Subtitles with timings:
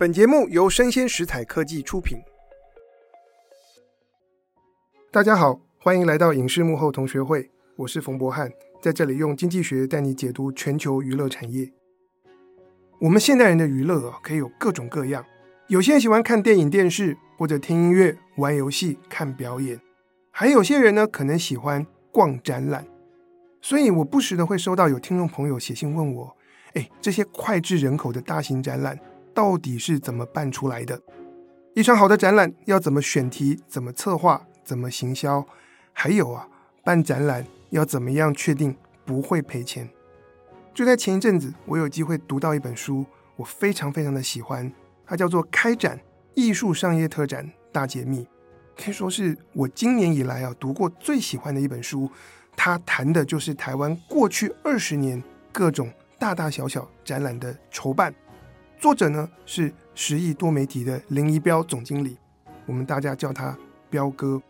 [0.00, 2.16] 本节目由生鲜食材科技出品。
[5.12, 8.50] 大家好，欢迎来到影视幕后同学会，我是冯博翰，
[8.80, 11.70] 在这里用经济学带你解读全球娱乐产业。
[12.98, 15.22] 我们现代人的娱乐啊，可以有各种各样。
[15.68, 19.76] 有些人喜欢看电影、电视，或者听音乐、玩游戏、看表演；
[20.30, 22.86] 还有些人呢，可能喜欢逛展览。
[23.60, 26.34] 所以我不时的会收到有听众朋友写信问我
[26.72, 28.98] ：“哎，这些脍炙人口的大型展览。”
[29.34, 31.00] 到底是怎么办出来的？
[31.74, 35.46] 一场好的展览要怎么选题、怎么策划、怎么行销？
[35.92, 36.48] 还有啊，
[36.82, 39.88] 办展览要怎么样确定不会赔钱？
[40.74, 43.04] 就在前一阵子，我有机会读到一本书，
[43.36, 44.72] 我非常非常的喜欢，
[45.06, 46.00] 它叫做《开展
[46.34, 48.24] 艺术商业特展大解密》，
[48.82, 52.10] 可以说是我今年以来啊读过最喜欢的一本书。
[52.56, 58.14] 它谈的就是台湾过去二十年各种大大小小展览的筹办。
[58.80, 62.16] 作者呢是十亿多媒体的林宜标总经理，
[62.64, 63.54] 我们大家叫他
[63.90, 64.40] 标哥。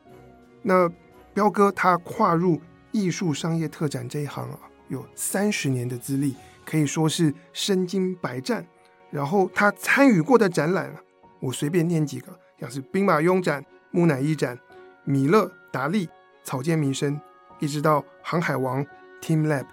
[0.63, 0.89] 那
[1.35, 2.61] 标哥他跨入
[2.93, 8.65] 艺术商业特展这一行啊，有三十年的资历，可以说是身经百战。
[9.11, 11.03] 然后他参与过的展览啊，
[11.41, 14.57] 我随便念几个，像是兵马俑展、木乃伊展、
[15.03, 16.09] 米勒、达利、
[16.45, 17.21] 草间弥生，
[17.59, 18.87] 一直到航海王、
[19.21, 19.65] teamLab。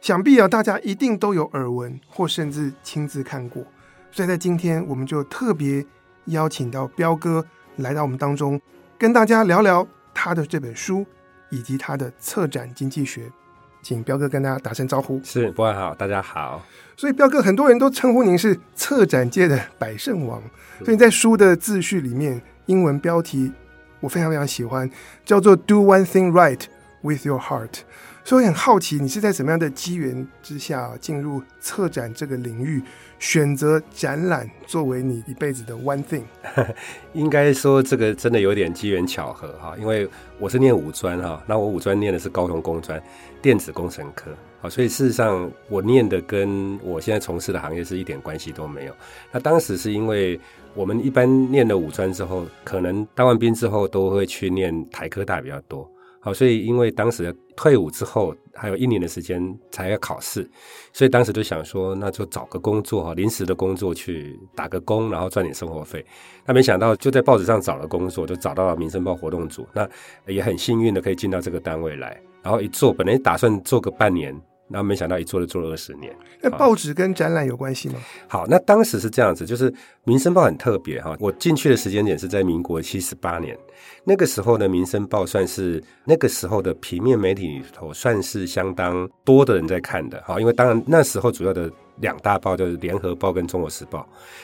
[0.00, 3.62] 想必啊，大家一定都有耳闻，或甚至亲自看过。
[4.10, 5.84] 所以在今天，我们就特别
[6.26, 7.44] 邀请到彪哥
[7.76, 8.58] 来到我们当中，
[8.98, 11.04] 跟大家聊聊他的这本书
[11.50, 13.30] 以及他的策展经济学。
[13.82, 15.20] 请彪哥跟大家打声招呼。
[15.22, 16.62] 是，博翰好，大家好。
[16.96, 20.42] 所以彪哥，很多人都称呼您是策展界的百胜王。
[20.84, 23.52] 所以在书的自序里面，英文标题
[24.00, 24.90] 我非常非常喜欢，
[25.24, 26.60] 叫做 “Do one thing right
[27.02, 27.80] with your heart”。
[28.30, 32.80] 所以很好奇，你是在什么样的机缘之下进入策展这个领域，
[33.18, 36.22] 选择展览作为你一辈子的 one thing？
[37.12, 40.08] 应该说这个真的有点机缘巧合哈，因为
[40.38, 43.02] 我是念五专哈，那我五专念的是高雄工专
[43.42, 44.30] 电子工程科，
[44.60, 48.94] 好，所以事实上我念的跟我现在从事的行业是一点关系都没有。
[49.32, 50.38] 那当时是因为
[50.76, 55.90] 我们一般念了五专之后，可能当完兵之后都会去念台科大比较多。
[56.22, 60.48] 好，所以因为当时退伍之后还有一年的时间才要考试，
[60.92, 66.04] 所以当时就想说，那就找个工作哈，临时的工作去打个工，然后赚点生活费。
[66.44, 69.88] 那没想到就在报纸上找了工作，就找到了《民生报》活动组，那
[70.26, 74.38] 也很幸运的可以进到这个单位来，然后一做，本来打算做个半年。
[74.70, 76.14] 然后没想到一做就做了二十年。
[76.40, 77.96] 那报纸跟展览有关系吗？
[78.28, 79.70] 好，那当时是这样子，就是
[80.04, 81.16] 《民生报》很特别哈。
[81.20, 83.58] 我进去的时间点是在民国七十八年，
[84.04, 90.40] 那个时候的《民生报》算是那个时候的平面媒体里头算是相当多的人在看的哈。
[90.40, 94.00] 因为当然那时候主要的两大报就是《联合报》跟《中国时报》，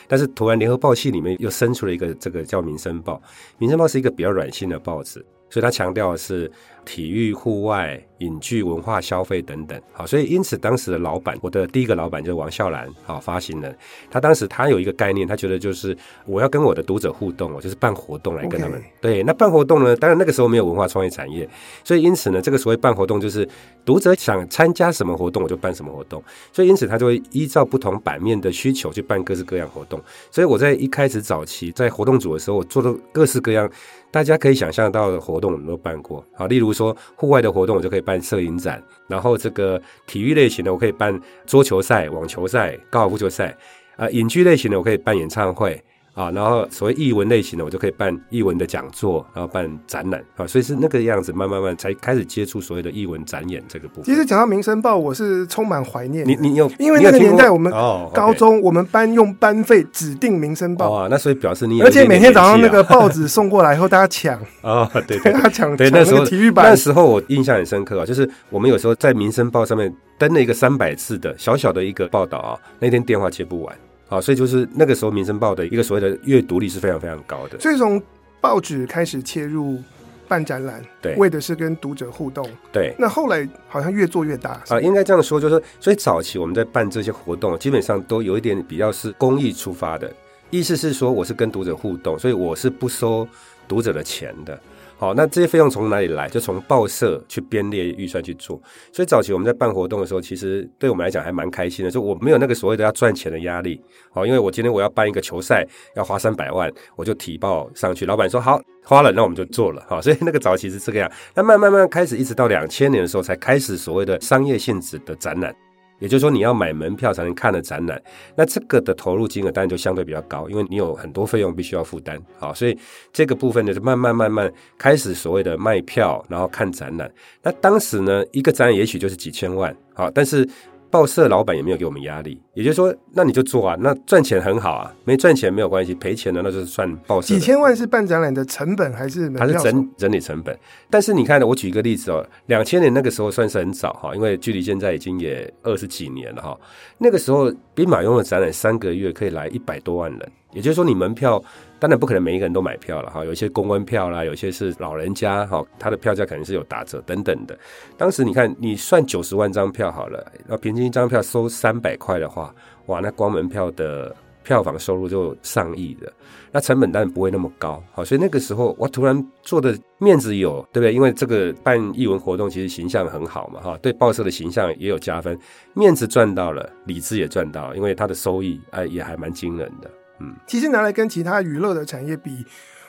[0.07, 3.15] 但是突然《联合报》系里面又生出了一个这个叫《民生报》，
[3.59, 6.51] 《民生报》是一个比较软性的报纸，所以它强调的是
[6.87, 8.03] 体育、户外。
[8.21, 13.77] 影剧文化消费等等，好，所以因此当时的老板，我的第一个老板就是王笑兰，好，发行人，
[14.11, 15.95] 他当时他有一个概念，他觉得就是
[16.25, 18.83] 我要跟我的读者互动，我就是办活动来跟他们。
[19.03, 21.47] 对，那办活动呢，当然那个时候没有文化创意产业，
[21.85, 23.47] 所以因此呢，这个所谓办活动就是
[23.85, 30.01] 读者想参加什么活动，我就办什么活动，所以因此他就会依照不同版面的需求去办各式各样活动。
[30.31, 33.71] 所以我在一开始早期在活动组的时候，我做的各式各样
[34.11, 38.07] 大家可以想象到的活动，我们都办过，好，例如说户外的活动，我就可以。
[38.07, 43.49] 办摄影展，然后这个体育类型的我可以办桌球赛、网球赛、高尔夫球赛，
[43.97, 45.83] 啊、呃，影剧类型的我可以办演唱会。
[46.17, 54.05] 啊，然后所谓译文类型的，我就可以办译文的讲座，然后办展览啊，所以是那个样子，慢慢慢才开始接触所谓的译文展演这个部分。
[54.05, 56.27] 其实讲到《民生报》，我是充满怀念。
[56.27, 57.71] 你你有，因为那个年代我们
[58.15, 66.65] 高中，我们班用班费指定《民生报》啊，那所以表示你有，而且每天早上那个报纸送过来以后，大家抢啊， 对对， 大家抢对那时候体育版。
[66.65, 73.77] 那时候我印象很深刻啊，就是我们有时候在《民生报》上面登了一个三百字的小小的一个报道啊，那天电话接不完。
[74.09, 77.59] 好，所以就是那个时候，《民生报》的一个所谓的阅读率是非常非常高的。
[77.59, 78.01] 所以从
[78.41, 79.83] 报纸开始切入
[80.29, 82.49] 办展览，对，为的是跟读者互动。
[82.73, 90.13] 对，那后来好像越做越大啊，应该这样说，就是，所以早期我们在办这些活动，基本上都有一点比较是公益出发的，
[90.51, 93.27] 意思是说我是跟读者互动，所以我是不收
[93.67, 94.59] 读者的钱的。
[94.99, 96.27] 好，那这些费用从哪里来？
[96.29, 98.61] 就从报社去编列预算去做。
[98.91, 103.79] 所以早期我们在办活动的时候，其实对我们来讲还蛮开心的，就我没有那个所谓的要赚钱的压力。
[104.11, 109.85] 好，因为我今天我要办一个球赛，要花三百万，我就提报上去，老板说好，花了，那我们就做了。
[109.87, 111.13] 好，所以那个早期是这个样。
[111.35, 115.55] 那慢慢慢开始，一直到两千年的时候，才开始所谓的商业性质的展览。
[115.99, 118.01] 也就是说，你要买门票才能看的展览，
[118.35, 122.21] 那这个的投入金额当然就相对比较高，因为你有很多费用必须要负担。
[122.39, 122.79] 好，所以
[123.13, 127.11] 这个部分呢，就慢慢慢慢开始所谓的卖票，然后看展览。
[127.43, 130.49] 那当时呢，一个展览也许就是几千万，好，但是。
[130.91, 137.29] 报社老板也没有给我们压力，也就是说，那你就做啊，那赚钱很好啊，没赚钱没有关系，赔钱呢那就是算报社。
[137.29, 139.31] 几千万是办展览的成本还是？
[139.39, 140.59] 还是整整理成本？
[140.89, 146.59] 但是你看呢，我举一个例子哦，两千年那个时候算是很早哈，因为距离现在已经也二十几年了哈。
[146.99, 151.43] 那个时候，兵马俑的展览三个月可以来一百多万人，也就是说，你门票。
[151.79, 157.59] 当然不可能每一个人都买票了哈，有一些公关票啦，有些是老人家哈，他的票价可能是有打折等等的。
[157.97, 162.55] 当时你看，你算九十万张票好了，那平均一张票收三百块的话，
[162.87, 166.11] 哇，那光门票的票房收入就上亿的，
[166.51, 167.83] 那成本当然不会那么高。
[167.93, 170.95] 好，所以那个时候我突然做的面子有，对不对？
[170.95, 175.39] 因为这个办艺文活动其实形象很好嘛，哈，对报社的形象也有加分，
[175.75, 179.91] 面子赚到了，理智也赚到，因为它的收益啊也还蛮惊人的。
[180.19, 182.47] 嗯，其实拿来跟其他娱乐的产业比，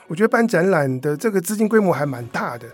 [0.08, 2.68] 我觉得办展览的这个资金规模还蛮大的。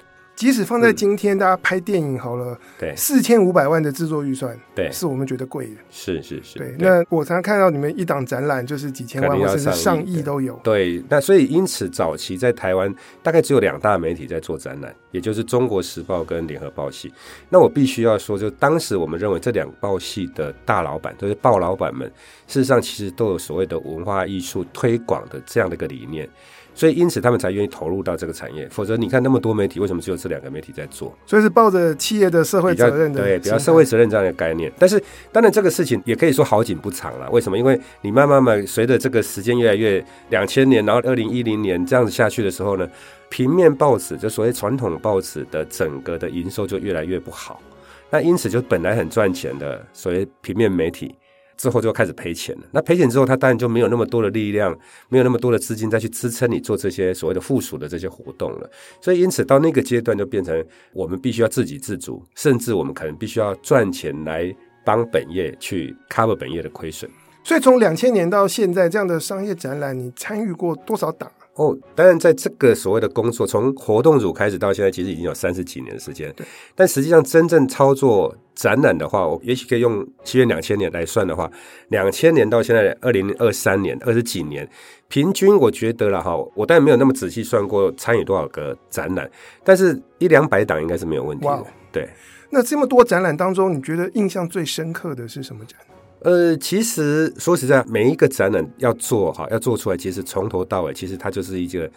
[0.44, 5.76] 即使放在今天，大家拍电影好了，对，四千五百万的制作预算，对，是我们觉得贵的。
[5.90, 6.76] 是是是，对。
[6.78, 10.60] 那我常常看到你们一档展览就是几千万，甚至上亿都有。
[10.62, 17.10] 对，那所以因此早期在台湾大概只有两大媒体在做展览，也就是《中国时报》跟《联合报》系。
[17.50, 22.06] 那我必须要说，就当时我们认为这两报系的大老板，就是报老板们，
[22.48, 26.30] 事实上其实都有所谓的文化艺术推广的这样的一个理念。
[26.76, 28.68] 所以，因此他们才愿意投入到这个产业。
[28.70, 31.16] 否则，你看那么多媒体，为什么只有这两个媒体在做？
[31.26, 34.72] 所以是抱着企业的社会责任的，对，比较社会责任这样的概念。
[34.80, 37.30] 但是，当然这个事情也可以说好景不长了。
[37.30, 37.58] 为什么？
[37.58, 42.90] 因为你慢慢慢随着这个时间越来越两千年，然后二零一零年这样子下去的时候呢，
[43.30, 47.62] 平面报纸就所谓传统报纸的整个的营收就越来越不好。
[48.10, 51.16] 那因此，就本来很赚钱的所谓平面媒体。
[51.58, 52.64] 之后就开始赔钱了。
[52.72, 54.78] 那赔钱之后，他当然就没有那么多的力量，
[55.10, 58.70] 没有那么多的资金再去支撑你做这些所谓的附属的这些活动了。
[59.02, 64.54] 所以，因此到那个阶段就变成我们必须要自给自足，甚至我们可能必须要赚钱来
[64.86, 67.10] 帮本业去 cover 本业的亏损。
[67.44, 71.32] 所以，从两千年到现在，这样的商业展览，你参与过多少档？
[71.56, 76.34] 哦，当然，在这个所谓的工作，从活动组开始到现在，其实已经有三十几年的时间。
[76.36, 81.52] 对，但实际上真正操作展览的话，我也许可以用西元两千年来算的话，
[81.90, 84.68] 两千年到现在二零二三年，二十几年，
[85.10, 89.30] 平均我觉得了哈，我当然没有那么仔细算过参与多少个展览，
[89.64, 91.56] 但是一两百档应该是没有问题的。
[91.56, 91.68] Wow.
[91.92, 92.10] 对，
[92.50, 95.80] 那这么多展览当中，你觉得印象最深刻的是什么展？
[96.24, 101.90] 呃，其实说实在，每一个展览要做哈，要做出来，其实从头到尾，其实它就是一个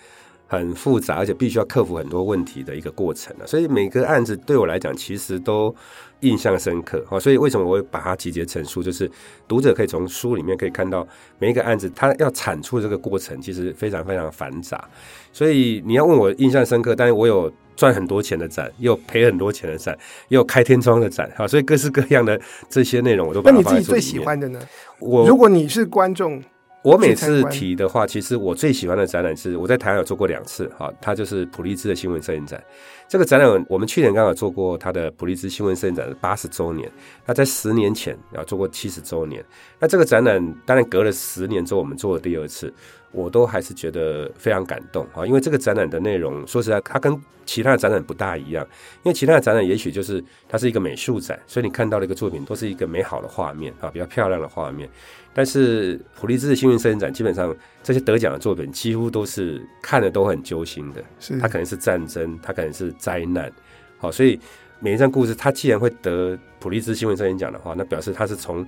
[0.49, 3.35] 很复杂，而且必须要克服很多问题的一个过程。
[3.47, 5.73] 所以每个案子对我来讲，其实都
[6.21, 7.05] 印象深刻。
[7.21, 8.83] 所以为什么我会把它集结成书？
[8.83, 9.09] 就是
[9.47, 11.07] 读者可以从书里面可以看到
[11.39, 14.89] 每一个案子，它要产出这个过程，其实非常非常繁杂。
[15.33, 17.53] 所以你要问我印象深刻，但是我有。
[17.77, 19.97] 赚很多钱的展，也有赔很多钱的展，
[20.29, 23.57] 也有开天窗的展，哈，所以各式各样的这些内容我都把它。
[23.57, 24.59] 那你自己最喜欢的呢？
[24.99, 26.43] 我如果你是观众，
[26.83, 32.63] 我每次提的话，其实我最喜欢的展览是我在台湾有做过两次，哈，它就是普利兹的新闻摄影展。
[33.09, 36.91] 这个展览我们去年刚好做过它的普利兹新闻摄影展的八十周年，
[37.25, 39.45] 那在十年前然后做过七十周年，
[39.79, 42.73] 那这个展览当然隔了十年之后我们做了第二次。
[43.13, 48.63] 我都还是觉得非常感动啊，因为这个展览的内容，说实在，它跟其他的展览不大一样。
[49.05, 54.87] 因为其他的展览也许就是它是一个美术展，所以你看到的一个作品都是一个美好的画面啊，比较漂亮的画面。
[55.33, 57.55] 但是普利兹的新闻摄影展，基本上
[57.87, 61.01] 这些得奖的作品几乎都是看的都很揪心的。
[61.21, 63.51] 是，它可能是战争，它可能是灾难。
[63.99, 64.39] 好，所以
[64.81, 68.67] 每一张故事，它既然会得普利兹新闻摄影奖的话，那表示它是从。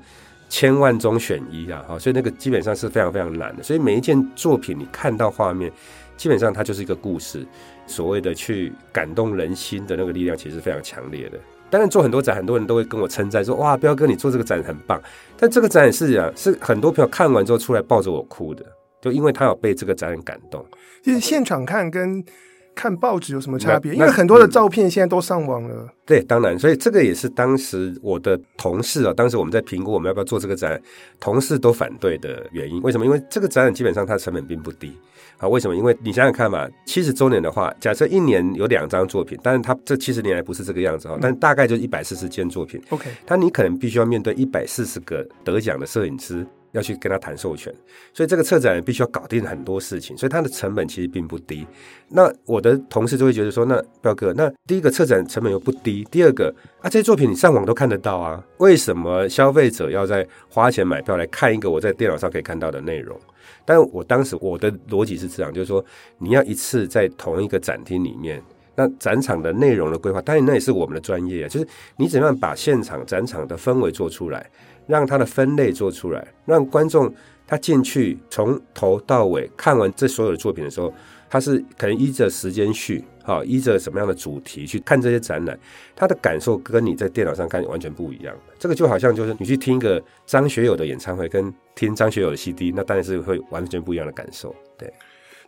[0.50, 3.62] 千万中选一啊，好，所以那个基本上是非常非常难的。
[3.62, 5.70] 所以每一件作品，你看到画面，
[6.16, 7.46] 基本上它就是一个故事。
[7.86, 11.38] 所谓的去感动人心的那个力量，其实非常强烈的。
[11.68, 14.98] 当然做很多展，很多人都会跟我称赞说：“哇，彪哥，你做这个展很棒。”
[15.36, 18.64] 但这个展是啊，是很多朋友看完之后出来抱着我哭的，
[19.00, 20.64] 就因为他有被这个展览感动。
[21.02, 22.24] 其实现场看跟。
[22.78, 23.92] 看报纸有什么差别？
[23.92, 25.74] 因为很多的照片现在都上网了。
[25.74, 25.88] 嗯。
[26.06, 30.80] 对，当然，所以这个也是当时我的同事啊，当时我们在评估我们要不要做这个展览，
[31.18, 32.80] 同事都反对的原因。
[32.82, 33.04] 为什么？
[33.04, 34.96] 因为这个展览基本上它的成本并不低
[35.38, 35.48] 啊。
[35.48, 35.74] 为什么？
[35.74, 42.80] 因为你想想看嘛，七十周年的话，假设一年有两张作品，但是它这七十年来不是这个样子啊，但大概就一百四十件作品。
[42.90, 46.46] OK，它你可能必须要面对一百四十个得奖的摄影师。
[46.72, 47.72] 要去跟他谈授权，
[48.12, 51.66] 所以这个策展必须要搞定很多事情，所以他的成本其实并不低。
[52.08, 63.18] 那我的同事就会觉得说，那彪哥，那第一个策展成本又不低，第二个啊，这些作品你上网都看得到啊，为什么消费者要在花钱买票来看一个我在电脑上可以看到的内容？
[63.64, 65.84] 但我当时我的逻辑是这样，就是说
[66.18, 68.42] 你要一次在同一个展厅里面，
[68.78, 71.68] 那展场的内容的规划，当然那也是我们的专业啊，就是
[71.98, 74.48] 你怎么样把现场展场的氛围做出来。
[74.88, 77.14] 让它的分类做出来，让观众
[77.46, 80.90] 他进去从头到尾看完这所有的作品的时候，
[81.28, 85.60] 他是可能依着时间序，好，依着什么样的主题去看这些展览，
[85.94, 88.34] 他的感受跟你在电脑上看完全不一样。
[88.58, 94.56] 这个就好像就是你去听一个张学友的演唱会，跟听张学友的 CD，那当然是会完全不一样的感受。
[94.78, 94.90] 对，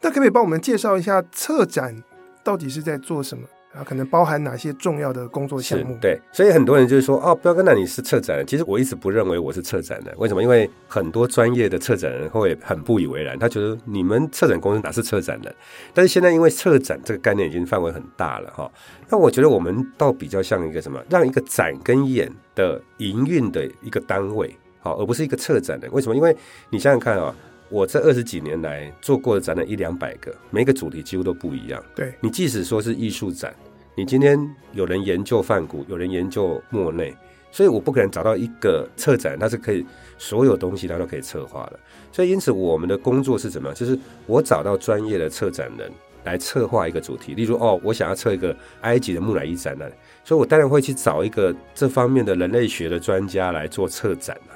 [0.02, 1.96] 那可不可以帮我们介绍一下策展
[2.42, 3.44] 到底是在做什么？
[3.72, 5.96] 啊，可能包含哪些重要的工作项目？
[6.00, 8.44] 对，所以很多人就是说，哦，彪哥，那你是策展人。
[8.44, 10.42] 其实我一直不认为我是策展人，为什么？
[10.42, 15.54] 因为很多专业的策展人会很不以为然，他觉得你们策展公司哪是策展人？
[15.94, 18.68] 但是现在因为策展这个概念已经范围很大了哈，
[19.08, 25.88] 那我觉得我们倒比较像一个什么，让一个展跟演的营运的一个单位，好，而不是一个策展人。
[25.92, 26.16] 为什么？
[26.16, 26.36] 因为
[26.70, 27.32] 你想想看啊。
[27.70, 31.82] 我这二十几年来做过的展览一两百个，每一个主题几乎都不一样。
[31.94, 33.54] 对，你即使说是艺术展，
[33.96, 34.36] 你今天
[34.72, 37.14] 有人研究梵谷，有人研究莫内，
[37.52, 39.86] 所以我不可能找到一个策展，它是可以
[40.18, 41.78] 所有东西它都可以策划的。
[42.10, 43.74] 所以因此我们的工作是怎么样？
[43.74, 43.96] 就是
[44.26, 45.88] 我找到专业的策展人
[46.24, 49.88] 来策划一个主题，例如哦，我想要策一个埃及的木乃伊展览，
[50.24, 54.49] 所以我当然会去找一个这方面的人类学的专家来做策展啊。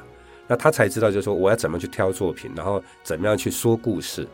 [0.46, 4.26] 那他才知道，就是说我要怎么去挑作品，然后怎么样去说故事。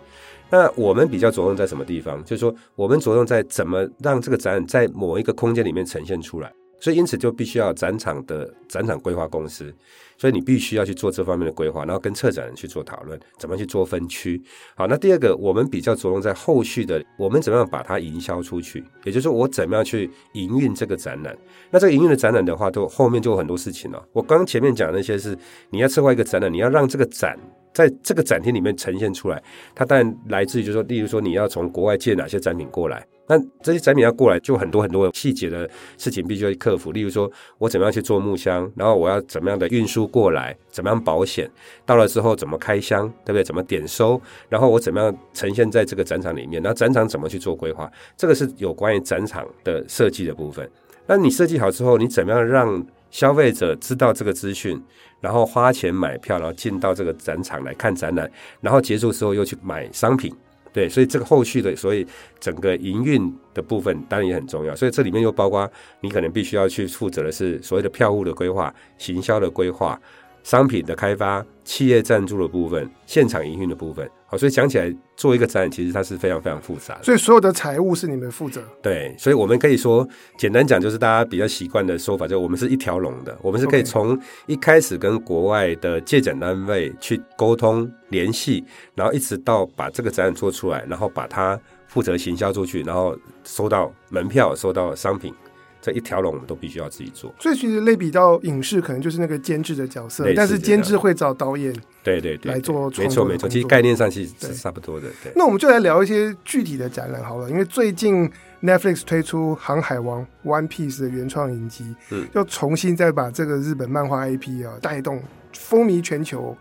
[0.50, 2.22] 那我们比较着重在什么地方？
[2.24, 6.52] 就是说，我们着重在怎么让这个展览在某一个空间里面呈现出来。
[6.80, 9.72] 所以，因此就必须要展场的展场规划公司。
[10.16, 14.38] 所以你必须要去做这方面的规划，然后跟策展人去做讨论，怎么去做分区。
[14.75, 18.84] 好，那第二个，我们比较着重在后续的，我们怎么样把它营销出去？
[19.04, 21.34] 也就是说，我怎么样去营运这个展览？
[21.70, 24.04] 那这个营运的展览的话，都后面就有很多事情了。
[24.12, 25.34] 我刚前面讲那些是，
[25.70, 27.38] 你要策划一个展览，你要让这个展。
[27.72, 29.40] 在这个展厅里面呈现出来，
[29.76, 36.90] 它当然来自于就是说，例如说你要从国外借哪些展品过来，那这些展品要过来，就很多很多细节的事情必须要克服。
[36.90, 41.49] 例如说我怎么样去做木箱，然后我要怎么样的运输过来，怎么样保险，
[41.87, 43.44] 到了之后怎么开箱，对不对？
[43.44, 50.68] 怎么点收，然后我怎么样呈现在这个展场里面，然后展场怎么去做规划，这个是有关于展场的设计的部分。
[51.06, 54.82] 那你设计好之后，你怎么样让消费者知道这个资讯？
[55.20, 58.30] 然后花钱买票，然后进到这个展场来看展览，
[58.62, 60.34] 然后结束之后又去买商品，
[60.72, 62.06] 对，所以这个后续的，所以
[62.38, 64.74] 整个营运的部分当然也很重要。
[64.74, 70.00] 所以这里面又包括你可能必须要去负责的是所谓的票务的规划、行销的规划。
[70.42, 77.02] 商品的开发、企业赞助的部分、现场营运的部分，好，所以讲起来做一个展览，其实它是非常非常复杂的。
[77.02, 78.62] 所以所有的财务是你们负责。
[78.82, 80.06] 对，所以我们可以说，
[80.38, 95.35] 简单讲就是大家比较习惯的说法，就我们是一条龙的，我们是可以从一开始跟国外的借展单位去沟通联系，然后一直到把这个展览做出来，然后把它负责行销出去，然后收到门票、收到商品。
[95.82, 105.08] 这一条龙我们都必须要自己做，所以其实类比到影视，可能就是那个监制的角色，但是监制会找导演对对对来做，没错没错，其实概念上其实是差不多的。
[105.22, 108.30] 对，那我们就来聊一些具体的展览好了，因为最近
[108.62, 115.22] Netflix 推出《航海王》One Piece 的原创影集，嗯，要重新再把这个日本漫画 IP 啊带动
[115.54, 116.54] 风靡全球。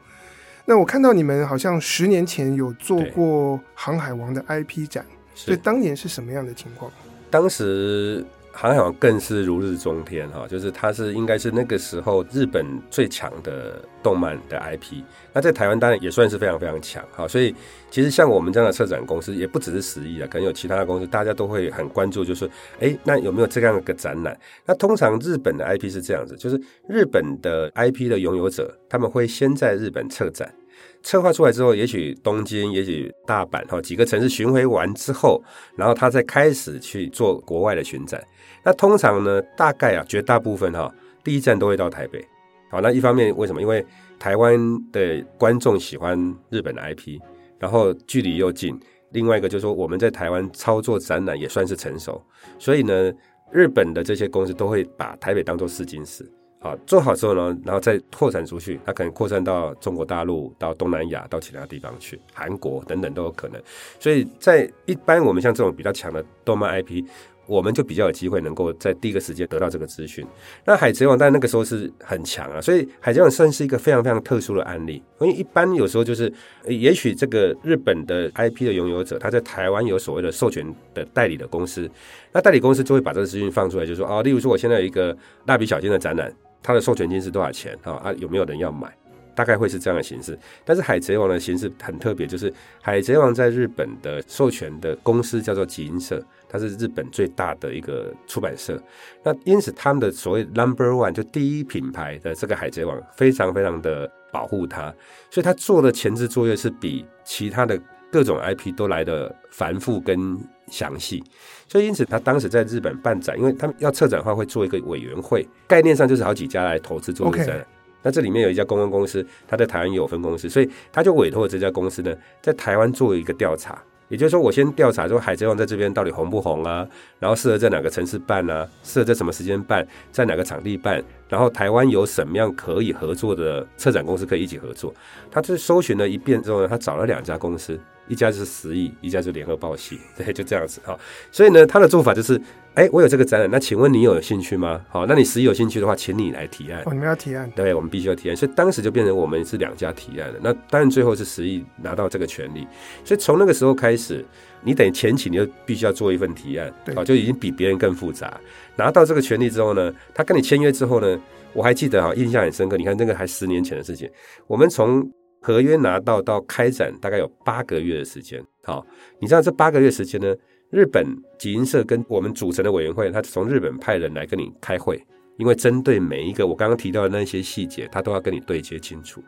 [0.63, 6.89] 那我看到你们好像十年前有做过《航海王》的 IP 展，所以当年是什么样的情况？
[7.29, 8.25] 当时。
[8.51, 15.01] 好像更是如日中天哈，就是它是应该是那个时候日本最强的动漫的 IP，
[15.33, 17.55] 那在台湾当然也算是非常非常强哈，所以
[17.89, 24.37] 其实像我们这样的策展公司也不只是十亿啊，可能有其他的公司，大家都会很关注，就是哎，那有没有这样一个展览？
[24.65, 30.53] 那通常日本的 IP 是这样子，就是日本的 IP 的拥有者他们会先在日本策展。
[31.01, 35.41] 策划出来之后，也许东京，也许大阪，哈，几个城市巡回完之后，
[35.77, 38.21] 然后他再开始去做国外的巡展。
[38.69, 42.23] 那通常呢，大概啊，绝大部分哈，第一站都会到台北。
[42.69, 43.59] 好，那一方面为什么？
[43.59, 43.83] 因为
[44.19, 44.55] 台湾
[44.91, 46.15] 的观众喜欢
[46.51, 47.19] 日本的 IP，
[47.57, 48.79] 然后距离又近。
[49.09, 52.23] 另外一个就是说，我们在台湾操作展览也算是成熟，
[52.59, 53.11] 所以呢，
[53.51, 56.23] 日本的这些公司都会把台北当做试金石。
[56.59, 63.59] 好，做好之后呢，然后再扩展出去，它可能扩散到中国大陆、到东南亚、到其他地方去，韩国等等都有可能。
[63.99, 67.03] 所以在一般我们像这种比较强的动漫 IP，
[67.49, 70.23] 我们就比较有机会能够在第一个时间得到这个资讯。
[70.63, 75.01] 那海贼王在那个时候是很强啊，所以海贼王算是一个非常非常特殊的案例。
[75.19, 76.31] 因为一般有时候就是，
[76.67, 80.63] 也许这个日本的 IP 的拥有者，他在台湾有所谓的授权
[80.93, 81.89] 的代理的公司，
[82.31, 87.93] 那代理公司就会把这个资讯放出来，就说哦，例如说我现在有一个蜡笔小新的展览，它的授权金是多少钱啊？
[87.93, 88.95] 啊，有没有人要买？
[89.39, 98.77] 大概会是这样的形式，但是海贼王的形式很特别，就是海贼王在日本的授权的公司叫做集英社，它是日本最大的一个出版社。
[99.23, 104.93] 那因此他们的所谓 Number One 就第一品牌的这个海贼王，非常非常的保护它，
[105.31, 107.81] 所以他做的前置作业是比其他的
[108.11, 110.37] 各种 IP 都来得繁复跟
[110.69, 111.23] 详细。
[111.65, 117.65] 所以因此他当时在日本办展，因为他们要策展的话会做一个委员会，概念上就是好几家来投资做这个展。
[118.01, 123.81] 那这里面有一家公关公司，他在台湾也有分公司，所以他就委托了这家公司呢，在台湾做一个调查。
[124.07, 126.87] 也就是说，我先调查说《海贼王》在这边到底红不红啊？
[127.19, 128.67] 然后适合在哪个城市办啊？
[128.81, 129.87] 适合在什么时间办？
[130.11, 131.03] 在哪个场地办？
[131.27, 134.91] 然后台湾有什么样可以合作的策展公司可以一起合作？
[135.29, 137.79] 他就搜寻了一遍之后呢，他找了两家公司。
[138.09, 140.99] 一家是十亿，一家就联合报系， 对，就这样子哈。
[141.31, 142.35] 所以呢，他的做法就是，
[142.73, 144.81] 哎、欸，我有这个展览，那请问你有兴趣吗？
[144.89, 146.81] 好，那你十亿有兴趣的话，请你来提案。
[146.85, 147.49] 哦，你们要提案？
[147.55, 148.35] 对，我们必须要提案。
[148.35, 150.39] 所以当时就变成我们是两家提案的。
[150.41, 152.67] 那当然最后是十亿拿到这个权利。
[153.05, 154.25] 所以从那个时候开始，
[154.63, 158.39] 你等于前期你就必须要做一份提案，好，就已经比别人更复杂。
[158.75, 161.19] 拿到这个权利之后呢，他跟你签约之后呢，
[161.53, 162.75] 我还记得哈，印象很深刻。
[162.75, 164.09] 你看那个还十年前的事情，
[164.47, 165.07] 我们从。
[165.41, 168.85] 合约拿到到开展大概有八个月的时间，好，
[169.19, 170.35] 你知道这八个月时间呢？
[170.69, 171.03] 日本
[171.39, 175.03] 集英社跟我们组成的委员会，他从日本派人来跟你开会，
[175.37, 179.23] 因为针对每一个我刚刚提到的那些细节，他都要跟你对接清楚。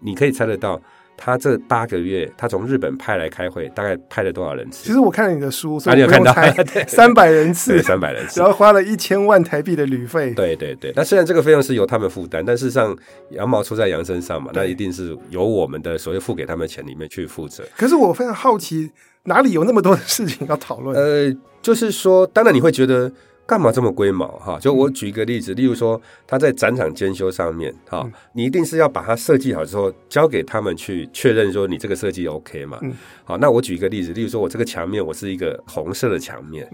[0.00, 0.80] 你可以猜得到。
[1.22, 4.86] 他这八个月，他从日本派来开会，大概派了多少人次？
[4.86, 6.32] 其实我看了你的书，所以你有看到
[6.88, 10.32] 三百人次，三百人次，然后花了一千万台币的旅费。
[10.32, 12.96] 对对对，那虽然这个费用是由他们负担，但事实上
[13.32, 17.62] 羊毛出在羊身上嘛，那一定是由我们的所谓付给他们的钱里面去负责。
[17.76, 18.90] 可是我非常好奇，
[19.24, 20.96] 哪里有那么多的事情要讨论？
[20.96, 23.12] 呃，就是说，当然你会觉得。
[23.50, 24.60] 干嘛这么龟毛哈？
[24.60, 32.78] 就我举一个例子，例如说他在展场监修上面哈，你一定是要把它设计好之后交给他们去确认说你这个设计 OK 嘛？
[33.24, 36.64] 好，那我举一个例子，例如说我这个墙面我是一个红色的墙面，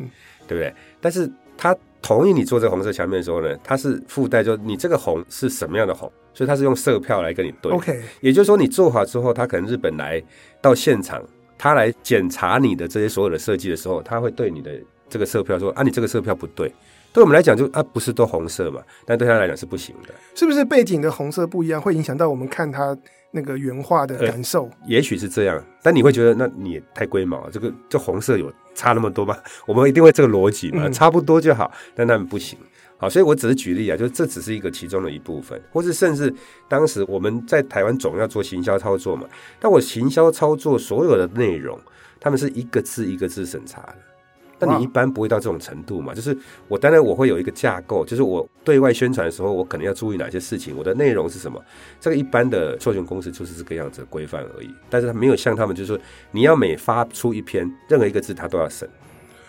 [0.47, 0.71] 对不对？
[1.01, 7.73] 但是他同意你做这个红色墙面的时候呢，他是附带就你这个红是什么样的红，所以他是用色票来跟你对。
[7.73, 10.23] OK，也就是说你做好之后，他可能日本来
[10.61, 11.25] 到现场，
[11.57, 14.79] 他来检查你的这些所有的设计的时候，他会对你的。
[15.09, 16.73] 这个色票说啊，你这个色票不对，
[17.13, 20.15] 对我们来讲就啊不是都红色嘛，但对他来讲是不行的。
[20.35, 22.97] 是不是背景的红色不一样，会影响到我们看他
[23.31, 24.71] 那个原画的感受？
[24.87, 29.37] 也许是这样，但你会觉得那你也太龟毛了，这个这红色有差那么多吗？
[29.67, 32.59] 我们一定会这个逻辑嘛，差不多就好，但他们不行。
[32.99, 36.35] 好，所以我只是举例啊，就这只是一个其中的一部分，或是甚至
[36.67, 39.29] 当时我们在台湾总要做行销操作嘛，
[39.61, 41.79] 但我行销操作所有的内容，
[42.19, 43.97] 他们是一个字一个字审查的。
[44.59, 46.15] 但你一般不会到这种程度嘛？
[46.15, 46.37] 就是
[46.69, 51.63] 我当然我会有一个架构，就是我对外宣传的时候，我可能要注意哪些事情，我的内容是什么。
[52.01, 54.71] 这个一般的授权公司就是这个样子的规范而已。
[54.89, 55.99] 但是他没有像他们，就是说
[56.31, 58.89] 你要每发出一篇，任何一个字他都要审。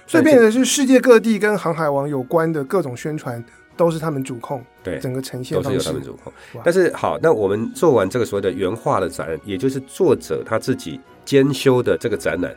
[0.06, 3.44] 所以变成是世界各地跟航海王有关的各种宣传
[3.76, 6.32] 都是他们主控，对整个呈现都是由他们主控。
[6.64, 12.56] 但是好，那我们做完这个所谓的原画的展览，也就是作者他自己兼修的这个展览。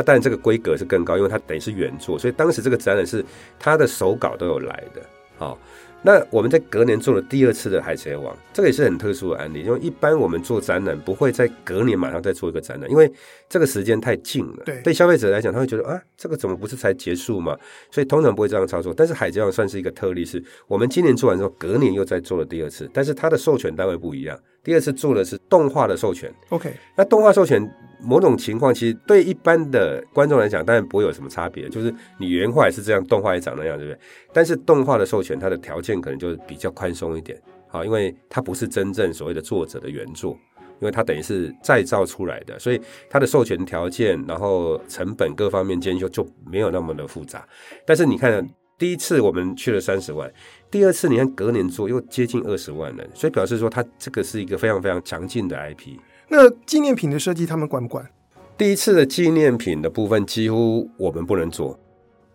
[0.00, 3.22] 那当然，这个规格是更高，因为它等于是原作，所以当时这个展览是
[3.58, 5.02] 他的手稿都有来的。
[5.36, 5.58] 好，
[6.00, 13.12] 那我们在隔年做了第二次的《海贼王》，这个也是很特殊的案例，因为一般我们做展览不会在隔年马上再做一个展览，因为
[13.50, 14.62] 这个时间太近了。
[14.64, 17.54] 对，对消费者来讲，他会觉得啊，这个怎么不是才结束嘛？
[17.90, 18.94] 所以通常不会这样操作。
[18.96, 24.38] 但是《海贼王》算是一个特例，是我们今年做完之后，隔年又再做了第二次，但是它的授权单位不一样。
[24.62, 26.32] 第二次做的是动画的授权。
[26.50, 27.70] OK，那动画授权。
[28.02, 31.68] 某种情况，其实对一般的观众来讲，当然不会有什么差别。
[31.68, 34.00] 就是你原画也是这样，动画也长那样，对不对？
[34.32, 40.34] 但是动画的授权，它的条件可能就比较宽松一点，好，因为它不是真正所谓的作者的原作，
[40.80, 47.46] 因为它等于是再造出来的，所以它的授权条件，然后成本各方面兼修就没有那么的复杂。
[47.86, 50.30] 但是你看，第一次我们去了三十万，
[50.70, 55.98] 第二次你看隔年做又接近二十万了，所以表示说它这个是一个非常非常强劲的 IP。
[56.28, 58.08] 那纪念品的设计，他们管不管？
[58.56, 61.78] 第一次的纪念品的部分，几乎我们不能做。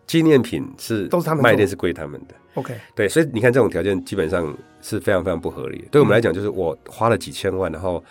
[0.06, 2.34] 纪念品是都是他们卖店是归他们的。
[2.54, 5.88] OK，对，所以你看这种条件基本上是非常非常不合理的。
[5.90, 8.02] 对我们来讲，就是我花了几千万，然后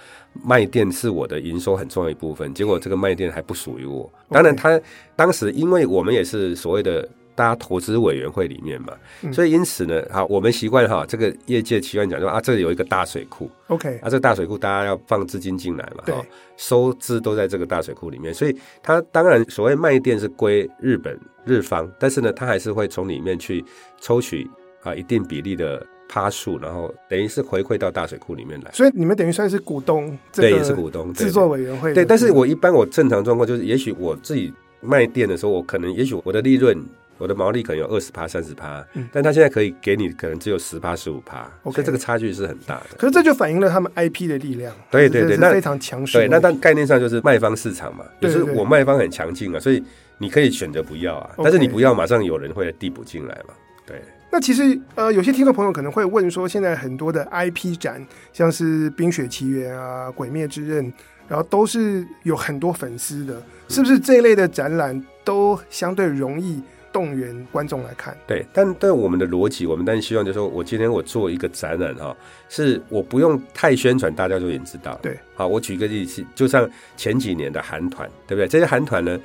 [0.43, 4.12] 卖店是我的营收很重要一部分，结果这个卖店还不属于我。
[4.30, 4.80] 当然，他
[5.15, 16.15] 当时因为我们也是所谓的大家投资委员会里面嘛，嗯、所以因此呢，好，我们习惯哈，这个业界习惯讲说啊，这里有一个大水库，OK，啊，这个大水库大家要放资金进来嘛，对，
[16.56, 23.63] 收支都在这个大水库里面，所以它当然所谓卖店是归日本日方，但是呢，它还是会从里面去
[24.00, 24.50] 抽取
[24.84, 36.78] 啊一定比例的趴数，然后等于是回馈到大水库里面来，所以你们等于算是股东，对，也是股东制作委员会，对，但是我一般我正常状况就是，也许我自己卖店的时候，我可能也许我的利润。
[37.18, 42.98] 我的毛利可能有二十趴、三十趴，但他现在可以给你可能只有十趴、十五趴，所以这个差距是很大的。
[42.98, 46.18] 可是这就反映了他们 IP 的力量，对对对，那非常强势。
[46.18, 49.82] 对，那但概念上就是卖方市场嘛，就是我卖方很强劲啊，所以
[50.18, 53.54] 你可以选择不要啊，但是你不要，马上有人会递补进来嘛。
[53.86, 54.02] 对。
[54.36, 60.91] 那其实呃，有些听众朋友可能会问说，现在很多的 IP 展，像是《冰雪奇缘》啊，《鬼灭之刃》，
[61.30, 66.62] 然后都是有很多粉丝的，是不是这一类的展览都相对容易？
[66.91, 72.15] 动员观众来看，对，但对我们的逻辑，我们当然希望就是说，我今天我做一个展览哈，
[72.48, 74.98] 是我不用太宣传，大家就已经知道。
[75.02, 78.48] 对，好，我举个例子，就像前几年的韩团，对不对？
[78.48, 79.19] 这些韩团呢？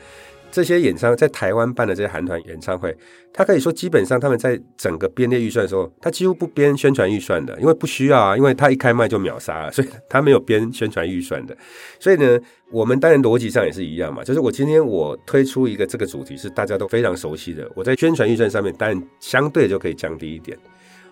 [0.50, 2.96] 这些演唱在台湾办的这些韩团演唱会，
[3.32, 11.56] 他可以说基本上他们在整个编列预算的时候，他几乎不编宣传预算的，因为不需要啊，因为他一开麦就秒杀了，所以他没有编宣传预算的。
[12.00, 12.38] 所以呢，
[12.72, 20.58] 我们当然逻辑上也是一样嘛，就是我今天我推出一个这个主题是大家都非常熟悉的，我在宣传预算上面当然相对就可以降低一点。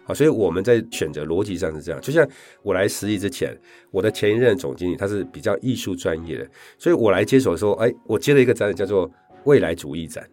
[0.05, 2.27] 好，所以我们在选择逻辑上是这样，就像
[2.63, 3.57] 我来实习之前，
[3.91, 9.09] 我的前一任总经理他是比较艺术专业的，所以我来接手的时候，哎，我接了一个展览叫做。
[9.45, 10.27] 未来主义展，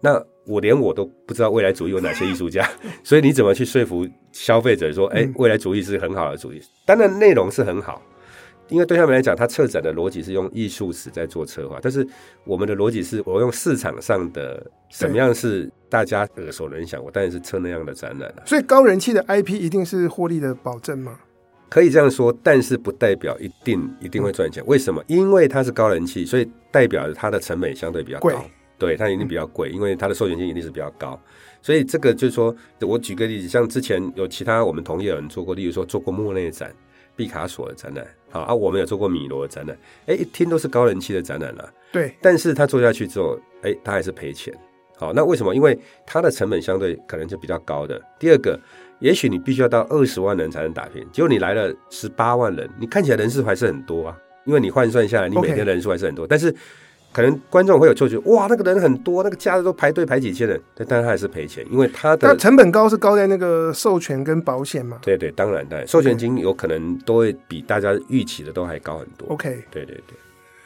[0.00, 2.68] 那我连我都不知道未来主义有哪些艺术家，
[3.04, 6.60] 所以你怎么去说服消费者说，哎、欸，未来主义是很好的主义？
[6.86, 8.02] 当然内容是很好，
[8.68, 12.06] 因为对他们来讲，他策展的逻辑是用艺术史在做策划，但是
[12.44, 18.42] 我们的逻辑是我用市场上的什么样是大家耳熟能详，我当然是策那样的展览了。
[18.46, 21.18] 所以高人气的 IP 一定是获利的保证吗？
[21.68, 24.64] 可以这样说，但是不代表一定一定会赚钱。
[24.66, 25.02] 为什么？
[25.06, 28.44] 因为它是高人气，所以代表着它的成本相对比较高。
[28.78, 31.20] 对，它一定比较贵，因为它的授权金一定是比较高，
[31.60, 36.72] 所以这个就是说，我举个例子，像之前有其他我们同业有人做过，例如说做过莫内展、
[37.16, 39.76] 毕卡索的展览，好啊，我们有做过米罗的展览，
[40.06, 44.54] 哎，一听都是高人气的展览了，对，但是他做下去之后，哎，他还是赔钱，
[44.96, 45.52] 好，那为什么？
[45.52, 45.76] 因为
[46.06, 48.00] 它的成本相对可能就比较高的。
[48.20, 48.56] 第二个，
[49.00, 56.54] 也许你必须要到二十万人才能打拼，结果你来了十八万人，你看起来人数还是很多啊，因为你换算下来，你每天人数还是很多.但是。
[57.10, 64.98] 可能观众会有错觉，哇，那个人很多，那个假日都排队排几千人，但但他还是赔钱，因为他的成本高是高在那个授权跟保险嘛。
[65.00, 69.26] 对对，当然对，授权金有可能都会比大家预期的都还高很多。
[69.30, 70.14] OK，对对对，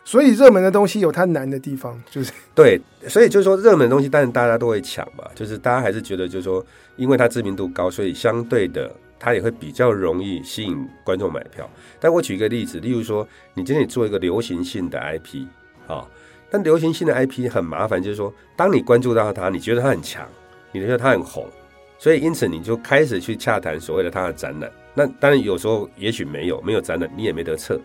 [0.04, 6.64] 所以热门的东西有它难的地方，就是对，所以就是说热门的东西，当然大家都会抢嘛，就是大家还是觉得就是说，
[6.96, 11.68] 因为它知名度高，所以相对的它也会比较容易吸引观众买票。
[12.00, 15.46] 但我举一个例子，例如说，你今天做一个流行性的 IP
[15.86, 16.06] 啊。
[16.50, 20.28] 但流行性的 IP 很麻烦，就是说，当你关注到它，你觉得它很强，
[20.70, 21.48] 你觉得它很红，
[21.98, 24.70] 所以因此你就开始去洽谈所谓的它的展览。
[24.92, 27.80] 那当然有时候也许没有，没有展览你也没得测。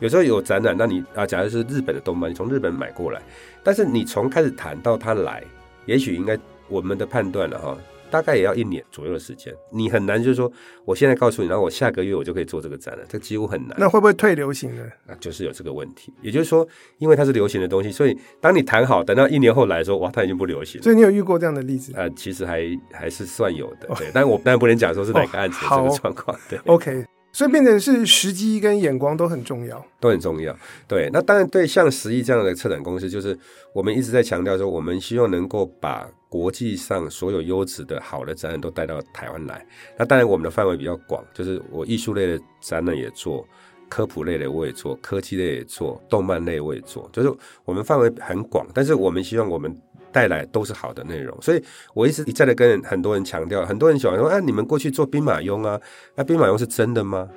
[0.00, 3.22] 有时候有展览，那你啊，假如是日本的动漫，你从日本买过来，
[3.62, 5.44] 但是你从开始谈到它来，
[5.86, 6.36] 也许应该
[6.68, 7.78] 我们的判断了哈。
[8.10, 10.50] 大概也要一年左右的时间，你很难就是说，
[10.84, 13.76] 我现在告诉你，然后我下个月我就可以做这个展了，这几乎很难。
[13.78, 14.82] 那会不会退流行呢？
[15.06, 16.12] 那就是有这个问题。
[16.20, 16.66] 也就是说，
[16.98, 20.82] 因为它是流行的东西，所以当你谈好，等到一年后来说，哇，它已经不流行了。
[20.82, 21.92] 所以你有遇过这样的例子？
[21.92, 24.10] 啊、呃，其实还还是算有的，对。
[24.12, 26.58] 但我当然不能讲说是哪个案子 这个状况，对。
[26.66, 27.04] OK。
[27.32, 30.56] 所以变成是时机跟眼光都很重要，都很重要。
[30.88, 33.38] 对，那当然对像十亿这样的策展公司，就是
[33.72, 39.64] 我们一直在强调说，我们希望能够把国际上所有优质的好的展览都带到台湾来。
[39.98, 43.46] 那当然我们的范围比较广，就是我艺术类的展览也做，
[43.88, 47.32] 科普类的我也做，科技类也做，动漫类我也做，就是
[47.64, 48.66] 我们范围很广。
[48.74, 49.74] 但是我们希望我们。
[50.12, 51.62] 带来都是好的内容，所以
[51.94, 55.80] 我一直一再的跟很多人强调，很多人喜欢说：“啊，你们过去做兵马俑啊，
[56.14, 57.28] 那兵马俑是真的吗？”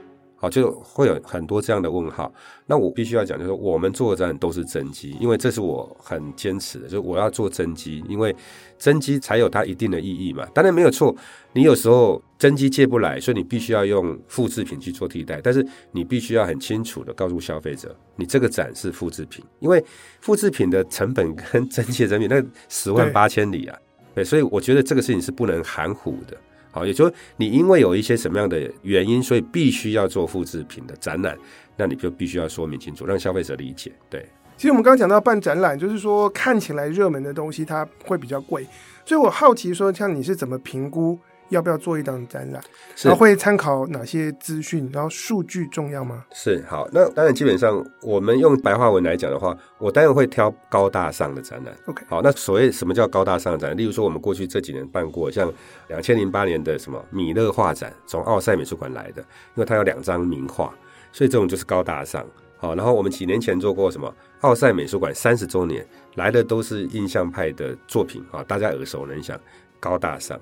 [0.43, 2.29] 好，就会有很多这样的问号。
[2.65, 8.36] 那我必须要讲，就是我们做的展览都是真机，因为这是我很坚持的，就是我要做真机，因为
[8.77, 10.45] 真机才有它一定的意义嘛。
[10.53, 11.15] 当然没有错，
[11.53, 15.39] 你有时候真机借不来，所以你必须要用复制品去做替代。
[15.41, 19.82] 但是你必须要很清楚的告诉消费者，你这个展是复制品，因为
[20.19, 23.79] 复制品的成本跟 真机的成本那十万八千里啊。
[24.13, 26.36] 对，所以我觉得这个事情是不能含糊的。
[26.73, 31.38] 好，也就是，你因为有一些什么样的原因，所以必须要做复制品的展览，
[31.77, 33.91] 那你就必须要说明清楚，让消费者理解。
[34.09, 38.67] 对，其实我们刚刚讲到办展览，就是说看起来热门的东西它会比较贵，
[39.05, 41.19] 所以我好奇说，像你是怎么评估？
[41.49, 42.62] 要不要做一档展览？
[42.95, 44.89] 是然后会参考哪些资讯？
[44.93, 46.25] 然后数据重要吗？
[46.32, 51.73] 是好，那当然基本上我们用白话文来讲的话，我当然会挑高大上的展览。
[51.86, 53.77] OK，好，那所谓什么叫高大上的展览？
[53.77, 55.51] 例如说我们过去这几年办过，像
[55.88, 60.73] 两千零八年的什么米勒画展，从奥赛美术馆来的，因为它有两张名画，
[61.12, 62.25] 所以这种就是高大上。
[62.58, 69.38] 好，然后我们几年前做过什么奥赛美术馆三十周年来的都是印象派的作品啊，大家耳熟能详，
[69.79, 70.39] 高大上。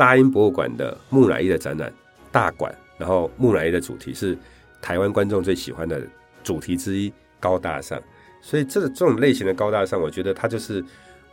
[0.00, 1.92] 大英博物馆的木乃伊的展览
[2.32, 4.34] 大馆，然后木乃伊的主题是
[4.80, 6.00] 台湾观众最喜欢的
[6.42, 8.00] 主题之一，高大上。
[8.40, 10.82] 所以这这种类型的高大上，我觉得它就是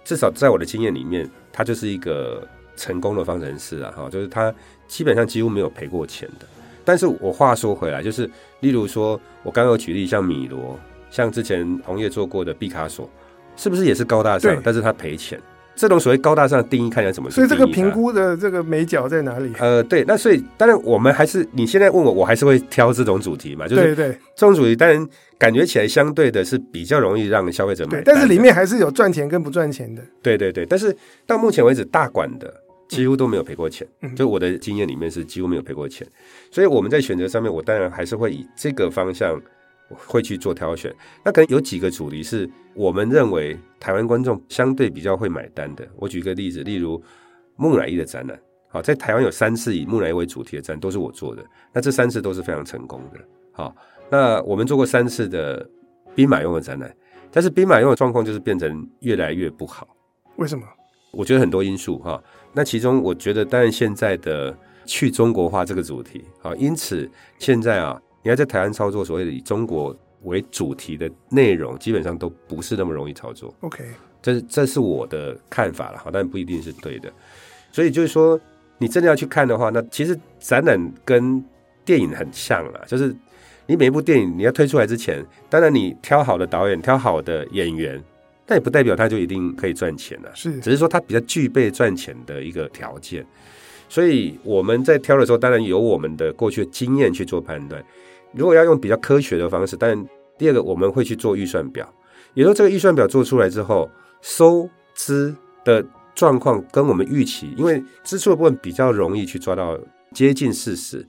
[0.04, 3.94] 至少在我的经验里面，它就是一个成功的方程式啊！
[3.96, 4.54] 哈，就是它
[4.86, 6.46] 基本上几乎没有赔过钱的。
[6.84, 10.78] 但是我话说回来，就是例如说，我刚刚有举例，像米罗，
[11.10, 13.10] 像之前红叶做过的毕卡索，
[13.56, 14.62] 是不是也是高大上？
[14.62, 15.42] 但是他赔钱。
[15.78, 17.30] 这种所谓高大上的定义看起来怎么？
[17.30, 19.54] 所以这个评估的这个眉角在哪里？
[19.60, 30.02] 呃，对，那所以当然我们还是你现在问我，我还是会挑这种主题嘛，就是对对，这种主题当然感觉起来相对的是比较容易让消费者买单，但是里面还是有赚钱跟不赚钱的。
[30.24, 30.94] 对对对，但是
[31.28, 32.52] 到目前为止，大馆的
[32.90, 36.08] 几乎都没有赔过钱，嗯、就我的经验里面是几乎没有赔过钱，
[36.52, 39.40] 所以我们在选择上面，我当然还是会以这个方向。
[39.96, 45.88] 会去做挑选，那可能有几个主题是我们认为台湾观众相对比较会买单的。
[45.96, 47.02] 我举个例子，例如
[47.56, 53.20] 木乃伊的展览，好，在台湾有三次以木乃伊为主题的展，都是我做的，那这三次都是非常成功的。
[53.54, 53.74] 好，
[54.10, 55.66] 那我们做过三次的
[56.14, 56.94] 兵马俑的展览，
[57.32, 59.88] 但是兵马俑的状况就是变成越来越不好。
[60.36, 60.66] 为什么？
[61.12, 62.22] 我觉得很多因素哈。
[62.54, 68.02] 那其中我觉得，当然现在的去中国化这个主题，好，因此现在啊。
[68.28, 73.54] 你要在台湾操作所谓的以中国为主题的内容，基本上都不是那么容易操作。
[73.62, 73.86] OK，
[74.22, 77.10] 这是这是我的看法了，好，但不一定是对的。
[77.72, 78.38] 所以就是说，
[78.80, 81.42] 你真的要去看的话，那其实展览跟
[81.86, 83.16] 电影很像了，就是
[83.66, 88.04] 你每一部电影你要推出来之前，当然你挑好的导演、挑好的演员，
[88.46, 93.26] 但也不代表他就一定可以赚钱了，是，只是说他比较具备赚钱的一个条件。
[93.88, 97.82] 所以我们在挑的时候，当然有我们的过去的经验去做判断。
[98.34, 100.06] 如果要用比较科学的方式，但
[100.38, 101.88] 第二个我们会去做预算表，
[102.34, 103.90] 也就这个预算表做出来之后，
[104.22, 109.78] 收支的状况跟我们预期，因为支出的部分比较容易去抓到
[110.14, 111.06] 接近事实，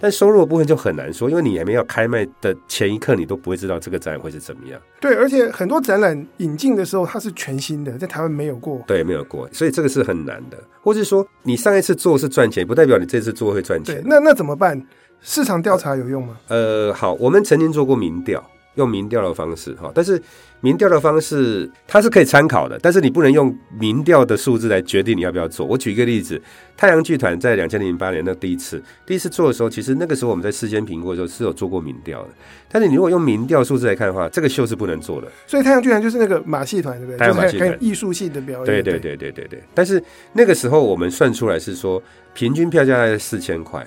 [0.00, 4.80] 但收入的部分就很难说，因为你还没有开卖的前一刻，你都不会知道这个展览会是怎么样。
[5.00, 10.58] 对，而且很多展览引进的时候它是全新的，在台湾没有过，对，没有过，所以这个是很难的。
[10.80, 13.94] 或是说你上一次做是赚钱，不代表你这次做会赚钱。
[13.94, 14.80] 对，那那怎么办？
[15.22, 16.36] 市场调查有用吗？
[16.48, 20.20] 呃，好，我们曾经做过民调，用民调的方式哈，但是
[20.60, 25.64] 民调的方式它是可以参考的，但是你不能用民调的数字来决定你要不要做。
[25.64, 26.40] 我举一个例子，
[26.76, 32.30] 太阳剧团在两千零八年那第一次第一次做的时候，其实那个时候我们在事先评估的时候是有做过民调的，
[32.68, 35.28] 但是你如果用民调数字来看的话，这个秀是不能做的。
[35.46, 37.18] 所以太阳剧团就是那个马戏团，对不对？
[37.18, 38.66] 太阳马戏团艺术性的表演。
[38.66, 39.62] 对对对对对对。
[39.72, 42.02] 但是那个时候我们算出来是说，
[42.34, 43.86] 平均票价在四千块。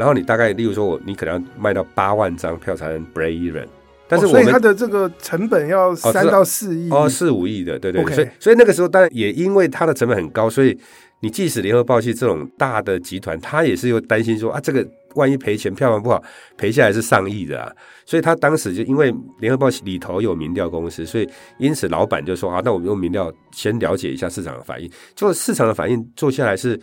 [0.00, 3.66] 然后你大概，例如说我，你可能要卖到八万张票才能 break even，
[4.08, 10.74] 但是我们、哦、所以它的这个成本要三到四亿哦，四五亿的，对对.所以所以那个时候当然也因为它的成本很高，所以
[11.20, 14.82] 你即使联合报系这种大的集团，他也是又担心说啊，这个
[15.16, 16.24] 万一赔钱，票房不好，
[16.56, 17.70] 赔下来是上亿的啊，
[18.06, 26.80] 所以他当时就因为联合报系里头有民调公司，所以因此老板就说啊，那我们用民调先了解一下市场的反应，就市场的反应做下来是。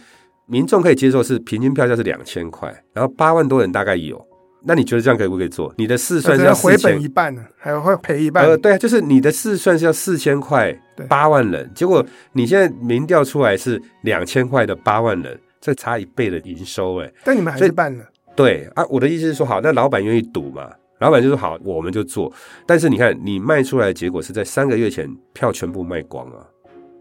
[0.48, 4.26] 民众可以接受是平均票价是两千块，然后八万多人大概有，
[4.64, 5.74] 那你觉得这样可不可以做？
[5.78, 8.46] 你的试算是要回本一半呢，还要会赔一半？
[8.46, 10.74] 呃，对啊，就是你的试算是要四千块，
[11.10, 18.06] 八万人，结果你现在民调出来是两千块的八万人，这差一倍的营收哎，但你们还是办了？
[18.36, 20.72] 对啊，我的意思是说，好，那老板愿意赌嘛？
[21.00, 22.32] 老板就说好，我们就做。
[22.66, 26.46] 但是你看，你卖出来的结果是在三个月前票全部卖光啊，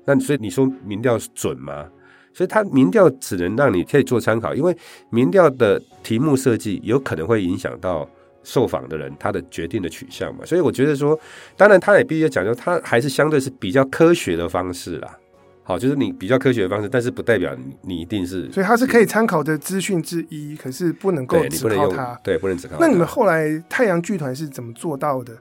[0.04, 1.86] 那所以你说民调准吗？
[2.36, 4.76] 所以，它民调只能让你可以做参考，因为
[5.08, 8.06] 民调的题目设计有可能会影响到
[8.42, 10.44] 受访的人他的决定的取向嘛。
[10.44, 11.18] 所以，我觉得说，
[11.56, 15.16] 当然他也必须要讲究，他还是相对是比较科学的方式啦。
[15.62, 18.52] 好，就是你比较科学的方式，但是不代表你你一定是。
[18.52, 22.20] 所以，它是可以参考的资讯之一，可是不能够只靠它。
[22.22, 22.76] 对，不能只靠。
[22.78, 25.32] 那你们后来太阳剧团是怎么做到的？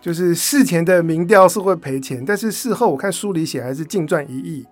[0.00, 4.66] 就是事前的民调是会赔钱，但是事后我看书里写还是净赚一亿。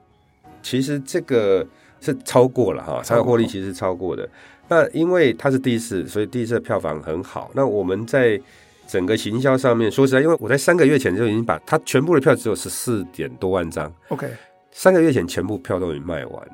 [0.71, 1.67] 其实这个
[2.01, 4.29] 是超过了哈，它的获利其实是超过的。
[4.69, 7.51] 那因为它是第一次，所以第一次的票房很好。
[7.55, 8.39] 那我们在
[8.87, 14.29] 整个行销上面，说实在，因为我在三个月前就已经把它全部的票只有十四点多万张，OK，
[14.71, 16.53] 三个月前全部票都已经卖完了。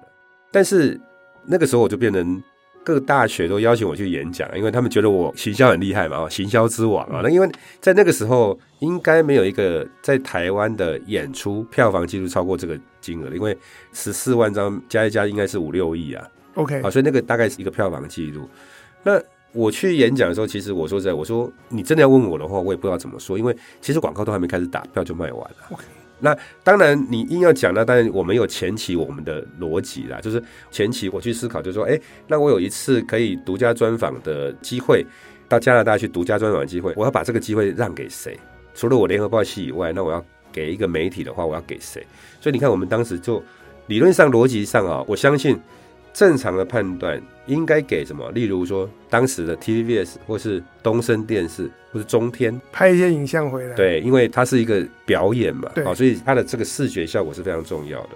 [0.53, 1.00] 但是
[1.46, 2.40] 那个时候我就变成
[2.85, 7.20] 各大学都邀请我去演讲，因为他们觉得我行销很厉害嘛，行销之王啊。
[7.23, 13.57] 那因为在那个时候应该没有一个在台湾的演出票房记录超过这个金额，因为
[13.92, 16.25] 十四万张加一加应该是五六亿啊。
[16.55, 18.49] OK，好，所以那个大概是一个票房记录。
[19.03, 19.20] 那
[19.53, 25.79] 我去演讲的时候，其实我说实在，我说你真的要问我的话，我也不知道怎么说，因为其实广告都还没开始打，票就卖完了。
[26.24, 35.04] 那当然你硬要讲，那当然我们有前期我们的逻辑啦，就是前期我去思考，就是说，哎，那我有一次可以独家专访的机会，
[35.48, 38.34] 到加拿大去独家专访的机会，我要把这个机会让给谁？
[38.74, 42.04] 除了我联合报系以外，那我要给一个媒体的话，我要给谁？
[42.40, 43.42] 所以你看，我们当时就
[43.88, 45.60] 理论上、逻辑上啊，我相信。
[46.14, 48.31] 正常的判断应该给什么？
[48.31, 53.74] 例如说，当时的 TVBS 或是东森电视或是中天拍一些影像回来。
[53.74, 58.11] 对，因为它是一个表演嘛，哦，所以它的这个视觉效果是非常重要的。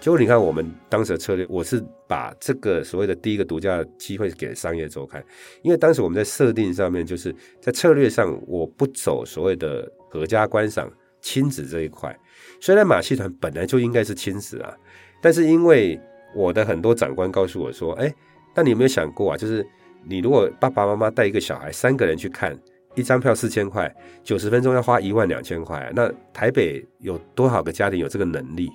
[0.00, 5.22] 结果你看，我们当时的策略，我是把这个所谓的第一个独家的机会给商业周刊，
[5.62, 10.90] 因为当时我们在设定上面，就是在策略上，我不走所谓的合家观赏
[11.22, 12.14] 亲子这一块。
[12.60, 14.74] 虽然马戏团本来就应该是亲子啊，
[15.22, 15.98] 但是因为
[16.34, 18.12] 我的很多长官告诉我说：“哎，
[18.54, 19.36] 那你有没有想过啊？
[19.36, 19.66] 就是
[20.04, 22.58] 你如果爸爸妈妈带一个小孩，三个人去看，
[22.94, 28.70] 一张票四千块，九十分钟要花一万两千块，那台北有多少个家庭有这个能力？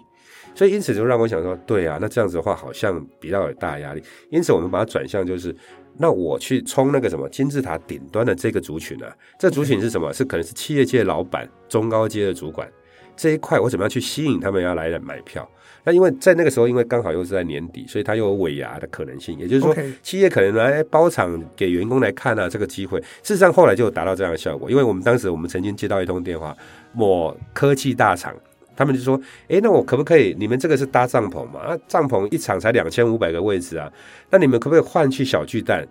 [0.55, 4.03] 所以因此就让我想说，对啊，那这样子的话好像比较有大压力。
[4.29, 5.55] 因此我们把它转向，就是
[5.97, 10.11] 那我去冲那个什么金字塔顶端的这个族群啊，这族群是什么？
[10.11, 12.67] 是可能是企业界老板、中高阶的主管
[13.15, 15.47] 这一块，我怎么样去吸引他们要来买票？”
[15.89, 19.35] 那因为在那个时候，因为刚好又是在年底，所以它又有尾牙的可能性。
[19.39, 22.99] 也就是说，企业可能来包场给员工来看啊，这个机会。
[23.23, 24.69] 事实上，后来就达到这样的效果。
[24.69, 26.55] 因为我们当时我们曾经接到一通电话，
[26.93, 28.35] 某科技大厂，
[28.75, 30.35] 他们就说：“诶，那我可不可以？
[30.37, 31.59] 你们这个是搭帐篷嘛？
[31.61, 33.91] 啊，帐篷一场才两千五百个位置啊，
[34.29, 35.83] 那你们可不可以换去小巨蛋，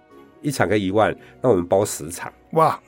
[0.42, 2.78] 一场可以一万，那我们包十场？”哇！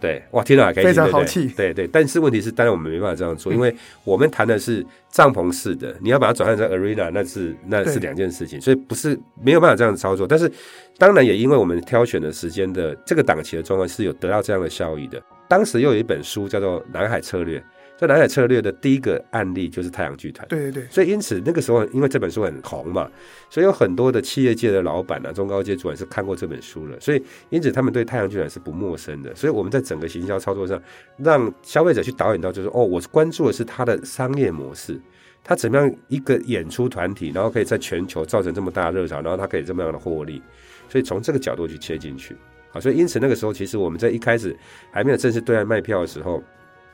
[0.00, 1.46] 对，哇，听到很开心，非常好气。
[1.48, 10.26] 对对，但是问题是，当然我们没办法这样做，嗯、因为我们谈的是帐篷式的，你要把它转换成 arena，那是那是两件事情，所以不是没有办法这样操作。
[10.26, 10.50] 但是
[10.98, 15.22] 当然也因为我们挑选的时间的这个档期的状况是有得到这样的效益的。
[15.48, 17.58] 当时又有一本书叫做《南海策略》。
[18.00, 23.06] 这蓝海策略的第一个案例就是太阳剧团，对对对，所以因此那个时候，因为这本书很红嘛，
[23.50, 29.34] 所以有很多的企业界的老板啊、中高阶主管是看过这本书了，所以因此他们对太阳剧团是不陌生的。
[29.34, 30.82] 所以我们在整个行销操作上，
[31.18, 34.98] 让消费者去导演到，就是哦，我关注的是他的商业模式，
[35.44, 40.42] 他怎么样一个演出团体，然后可以在全球造成这么大的热潮，然后他可以这么样的获利，
[40.88, 42.34] 所以从这个角度去切进去。
[42.72, 44.56] 啊，所以因此那个时候，其实我们在一开始
[44.90, 46.42] 还没有正式对外卖票的时候。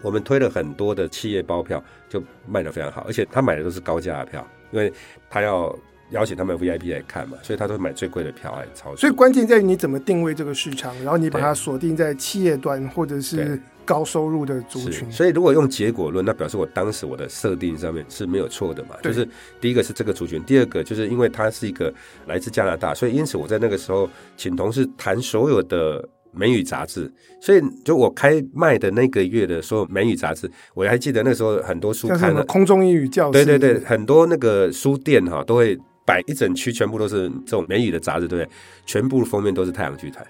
[0.03, 4.93] 我们推了很多的企业包票，就卖得非常好，而且他买的都是高价的票，因为
[5.31, 5.77] 他要
[6.11, 8.97] 邀请他们 VIP 来看嘛，所以他都买最贵的票来操作。
[8.97, 15.11] 所以关键在于你怎么定位这个市场，然后你把它锁定在企业端或者是高收入的族群。
[15.11, 19.27] 所以如果用结果论，那表示我当时我的设定上面是没有错的嘛，就是
[19.61, 21.93] 第一个是这个族群，第二个就是因为他是一个
[22.27, 26.09] 来自加拿大，所以因此我在那个时候请同事谈所有的。
[26.37, 38.51] 美语杂志，所以就我开卖的那个月的所有美语杂志，我还记得那时候很多书刊，空中英语教室，对对对，很多那个书店哈都会摆一整区，全部都是这种美语的杂志，对不对？
[38.85, 40.25] 全部封面都是太阳剧团。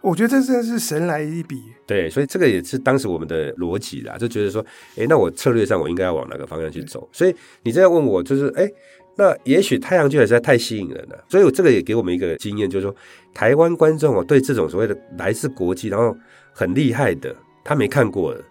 [0.00, 1.62] 我觉得这真的是神来一笔。
[1.86, 4.64] 对，所以这个也是当时我们的逻辑啦，就觉得说，
[4.96, 7.08] 哎，那我策略上我应该要往哪个方向去走？
[7.12, 8.68] 所以你这样问我，就是哎。
[9.16, 12.94] 那也许太阳剧团实在太吸引人了，所以我这个也给我们一个经验，就是说
[13.34, 16.16] 台湾观众哦，对这种所谓的来自国际然后
[16.52, 18.42] 很厉害的，他没看过的，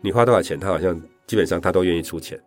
[0.00, 2.38] 你花多少钱，他好像基本上他都愿意出钱。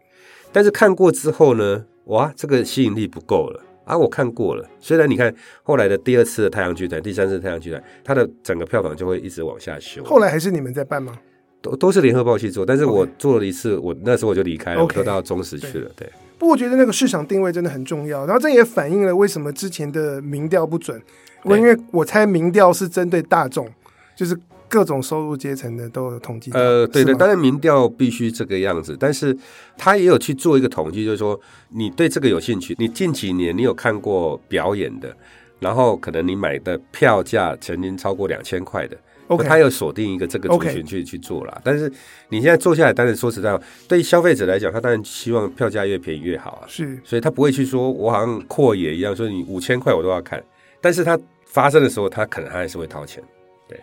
[0.51, 3.97] 但是看过之后呢，哇，这个吸引力不够了啊！
[3.97, 10.04] 我看过了，虽然你看后来的第二次的太阳剧团，第三次的太阳剧团，它的整个票房就会一直往下修。
[10.04, 11.17] 后来还是你们在办吗？
[11.62, 16.08] 都都是联合报去做，但是我做了一次，我那时候我就离开了，我都到中时去了，对。
[16.38, 21.02] 不过我觉得那个市场定位真的很重要，然后这也反映了为什么之前的民调不准。
[21.43, 23.69] 我因为我猜民调是针对大众，
[24.15, 24.36] 就是
[24.67, 26.52] 各种收入阶层的都有统计。
[26.54, 29.38] 呃，对的，当然民调必须这个样子，但是
[29.78, 35.15] 他也有去做一个统计，就是说你对这个有兴趣，你近几年你有看过表演的，
[35.60, 38.98] 然后可能你买的票价曾经超过两千块的。
[39.28, 41.92] OK，他有锁定一个这个族群去.去做啦，但是
[42.30, 46.63] 你现在做下来，当然说实在话，对于消费者来讲，他当然希望票价越便宜越好啊。
[46.67, 50.44] 是，所以他不会去说，我好像阔野一样，说你五千块我都要看。
[50.80, 53.23] 但是他发生的时候，他可能还是会掏钱。
[53.67, 53.80] 对。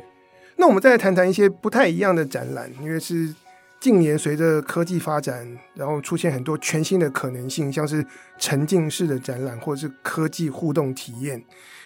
[0.56, 3.34] 那我们再来谈谈一些不太一样的展览，因为是
[3.82, 8.06] 近年随着科技发展，然后出现很多全新的可能性，像是
[8.38, 11.36] 沉浸式的展览，或者是科技互动体验。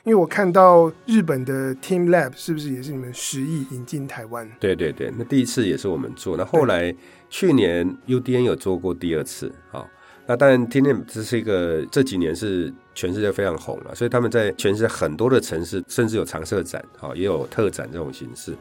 [0.04, 4.46] 因为我看到日本的 Team Lab 是不是也是你们十亿引进台湾？
[4.60, 6.94] 对对对，那第一次也是我们做，那后来
[7.30, 9.82] 去年 UDN 有做过第二次，啊。
[10.28, 18.52] 那当然，Team Lab 这是一个这几年是全世界非常红了，所以他们在全世界很多的城市，甚至有常设展，好，也有特展这种形式。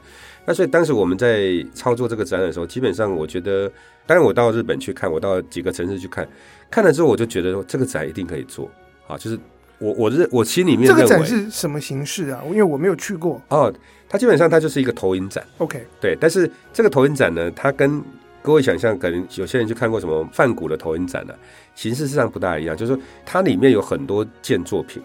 [0.46, 3.72] 那所以当时我们在操作这个展览的时候，基本上我觉得，
[4.06, 6.28] 当然我到日本去看，我到几个城市去看，
[6.70, 8.70] 看了之后我就觉得说这个展一定可以做，
[9.08, 9.40] 啊，就是
[9.80, 12.42] 我我认我心里面这个展是什么形式啊？
[12.46, 13.42] 因为我没有去过。
[13.50, 13.74] 哦，
[14.08, 15.44] 它基本上它就是一个投影展。
[15.58, 18.02] OK，对，但是这个投影展呢，它跟
[18.44, 21.40] 各位想象，可能有些人去看过什么梵谷的投影展呢、啊？
[21.74, 25.02] 形式上不大一样，就是说它里面有很多件作品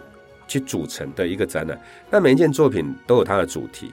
[0.47, 1.80] 去组成的一个展览。
[2.11, 3.91] 那每一件作品都有它的主题。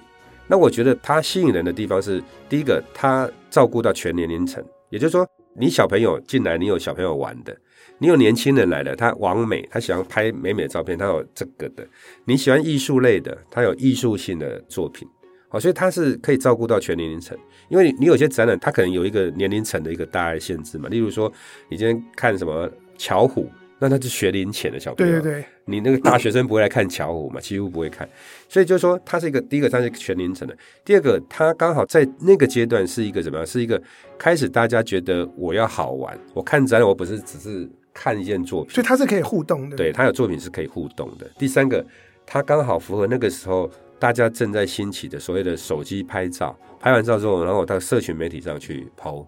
[0.47, 7.53] 那我觉得它吸引人的地方是，第一个，它照顾到全年龄层，也就是说，你小朋友进来，你有小朋友玩的；
[7.99, 11.83] 你有年轻人来了，他玩美，他喜欢拍美美的照片，他有这个的；
[12.25, 15.07] 你喜欢艺术类的，他有艺术性的作品。
[15.49, 17.37] 好，所以它是可以照顾到全年龄层，
[17.69, 20.89] 因为你有些展览，它可能有一个年龄层的一个大概限制嘛。
[20.89, 21.31] 例如说，
[21.69, 28.07] 你今天看什么巧虎，那他是学龄前的小朋友，对对对，你那个大学生不会来看巧虎嘛，几乎不会看。
[28.49, 30.53] 所以就是说，它是一个第一个，他是全龄层的；
[30.83, 33.45] 第二个，他刚好在那个阶段是一个怎么样？
[33.45, 33.81] 是一个
[34.17, 39.77] 开始大家觉得我要好玩，我看展览我不是只是看一件作品，所以它是可以互动的。
[39.77, 41.29] 对，它有作品是可以互动的。
[41.37, 41.85] 第三个，
[42.25, 43.69] 它刚好符合那个时候。
[43.99, 49.25] 大家正在兴起的所谓的手机拍照，拍完照之后，然后到社群媒体上去 PO，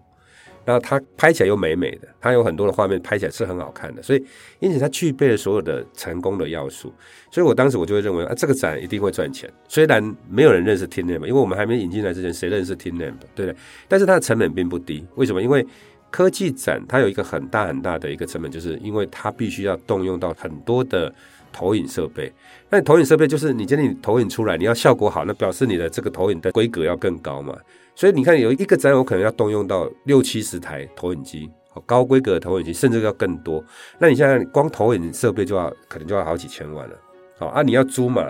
[0.64, 4.24] 然后它拍起来又美美的，它有很多的画面拍起来是很好看的，所以
[4.58, 6.92] 因此它具备了所有的成功的要素。
[7.30, 9.50] 所以我当时我就会认为啊，这个展一定会赚钱。
[9.68, 13.56] 虽然没有人认识 Team Lab，因为我们还没引进来之前，谁认识 Team Lab，对不对？
[13.88, 15.04] 但是它的成本并不低。
[15.16, 15.42] 为什么？
[15.42, 15.66] 因为
[16.10, 21.12] 科技展它有一个很大很大的一个成本，就是因为它必须要动用到很多的。
[21.52, 22.32] 投影设备，
[22.68, 27.52] 那投影设备就是你今天你投影出来，你要效果好，那表示你的这个投影的规格要更高嘛。
[28.00, 31.50] 所以你看有一个展，我可能要动用到六七十台投影机，
[31.84, 33.62] 高规格的投影机，甚至要更多。
[33.98, 36.96] 那你现在光投影设备就要可能就要好几千万了。
[37.38, 38.24] 好啊，你要租嘛，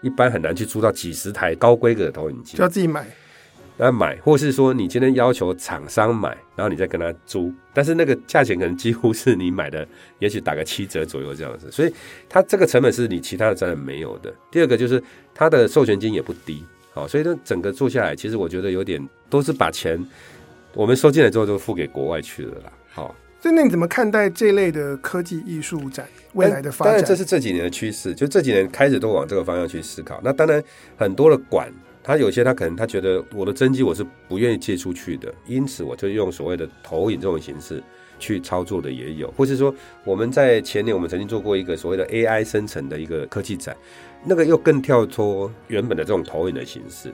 [0.00, 3.06] 一般很难去租到几十台高规格的投影机，就要自己买。
[3.76, 9.86] 那买，或是说你今天要求厂商买，然后你再跟他租，但是那个价钱可能几乎是你买的，
[10.18, 11.94] 也许打个七折左右这样子，所以
[12.28, 14.34] 它这个成本是你其他的展览没有的。
[14.50, 15.00] 第二个就是
[15.32, 19.98] 它的授权金也不低，好，所以呢整个做下来，其实我觉得有点都是把钱
[20.74, 22.72] 我们收进来之后就付给国外去了啦。
[22.92, 26.92] 好，所以那你怎么看待这类的科技艺术展未来的发展？
[26.92, 30.20] 当然这是这几年的趋势，就这几年开始都往这个方向去思考。
[30.22, 30.62] 那当然
[30.96, 31.72] 很多的馆。
[32.04, 37.80] 他有些他可能他觉得我的真机我是不愿意借出去的，因此我就用所谓的投影这种形式
[38.18, 39.72] 去操作的也有，或是说
[40.02, 43.76] 我们在前年我们曾经做过一个所谓的 AI 生成的一个科技展，
[44.24, 47.08] 那个又更跳脱原本的这种投影的形式，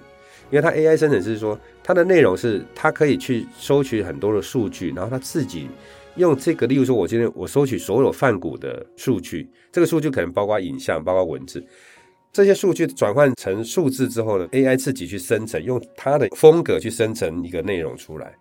[0.50, 5.68] 因为它 AI 生成是说它的内容是它可以去收取很多的数据，然后它自己
[6.16, 11.64] 用这个，例如说我今天我收取所有泛古的数据，这个数据可能包括影像，包括文字。
[12.30, 18.34] 这些数据转换成数字之后呢，AI 自己去生成，用它的风格去生成一个内容出来，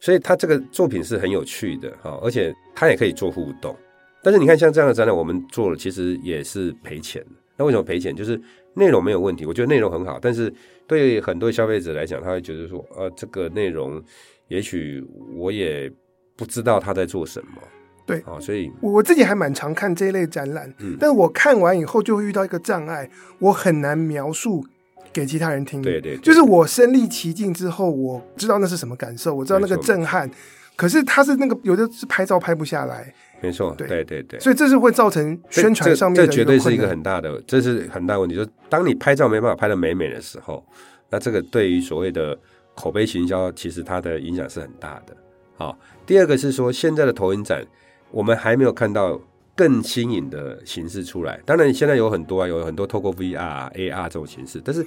[0.00, 3.76] 所以它这个作品是很有趣的哈，而且它也可以做互动。
[4.22, 7.24] 但是你看，像这样的展览，我们做了其实也是赔钱。
[7.60, 8.16] 那为什么赔钱？
[8.16, 8.40] 就是
[8.72, 10.50] 内容没有问题，我觉得内容很好，但是
[10.86, 14.02] 对很多消费者来讲，他会觉得说，呃，这个内容
[14.48, 15.06] 也许
[15.36, 15.92] 我也
[16.36, 17.60] 不知道他在做什么。
[18.06, 24.64] 对，哦，所以我自己还蛮常看这一类展览，嗯，但我看完以后就会遇到一个障碍，我很难描述
[25.12, 25.82] 给其他人听。
[25.82, 30.30] 对对，对，就是我身历其境之后，我知道那是什么感受，我知道那个震撼。
[30.76, 38.34] 可是他是那个有的是拍照拍不下来，没错，对对对对，所以这是会造成宣传上面的这，这绝对是一个很大的，这是很大问题。
[38.34, 40.64] 就是当你拍照没办法拍得美美的时候，
[41.10, 42.38] 那这个对于所谓的
[42.74, 45.16] 口碑行销，其实它的影响是很大的。
[45.56, 47.64] 好，第二个是说现在的投影展。
[48.12, 49.16] 我们还没有看到
[49.54, 51.40] 更新颖的形式出来。
[51.46, 54.60] 当然，现在有很多啊，有很多透过 VR、AR 这种形式。
[54.64, 54.84] 但是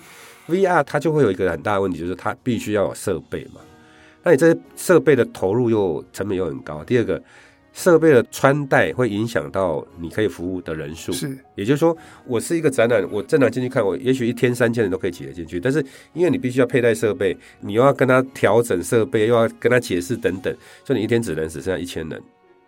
[0.50, 3.62] VR 它就会有一个很大的问题，就是它必须要有设备嘛。
[4.24, 6.84] 那你这些设备的投入又成本又很高。
[6.84, 7.24] 第二个，
[7.74, 11.12] 设备的穿戴会影响到你可以服务的人数。
[11.12, 15.60] 是，也就是说，我是一个展览，我正常进去看，我也许一天三千人都可以挤得进去。
[15.60, 20.56] 但是因为你必须要佩戴设备，你又要跟他调整设备，又要跟他解释等等，
[20.86, 22.22] 所以你一天只能只剩下一千人。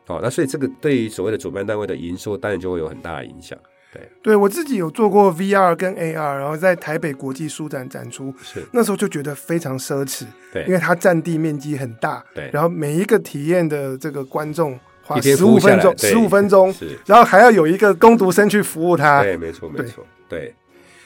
[0.08, 3.58] 好，那所以这个对于所谓的主办单位的营收，当然就会有很大的影响。
[3.94, 20.54] 对，对我自己有做过 VR 跟 AR，然后在台北国际书展展出，是那时候就觉得非常奢侈，对，因为它占地面积很大，对，然后每一个体验的这个观众花十五分钟，十五分钟，是，然后还要有一个工读生去服务他，对，没错，没错，对。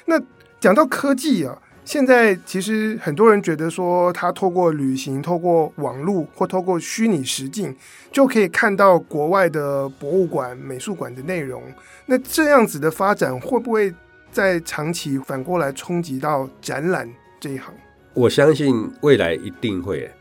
[0.06, 0.20] 那
[0.60, 1.56] 讲到科技啊。
[1.86, 7.76] 现在其实很多人觉得说，他透过旅行、透过网络或透过虚拟实境，
[8.12, 11.64] 就可以看到国外的博物馆、美术馆的内容。
[12.06, 13.91] 那这样子的发展会不会
[14.32, 17.74] 在长期反过来冲击到展览这一行？
[18.14, 20.12] 我相信未来一定会，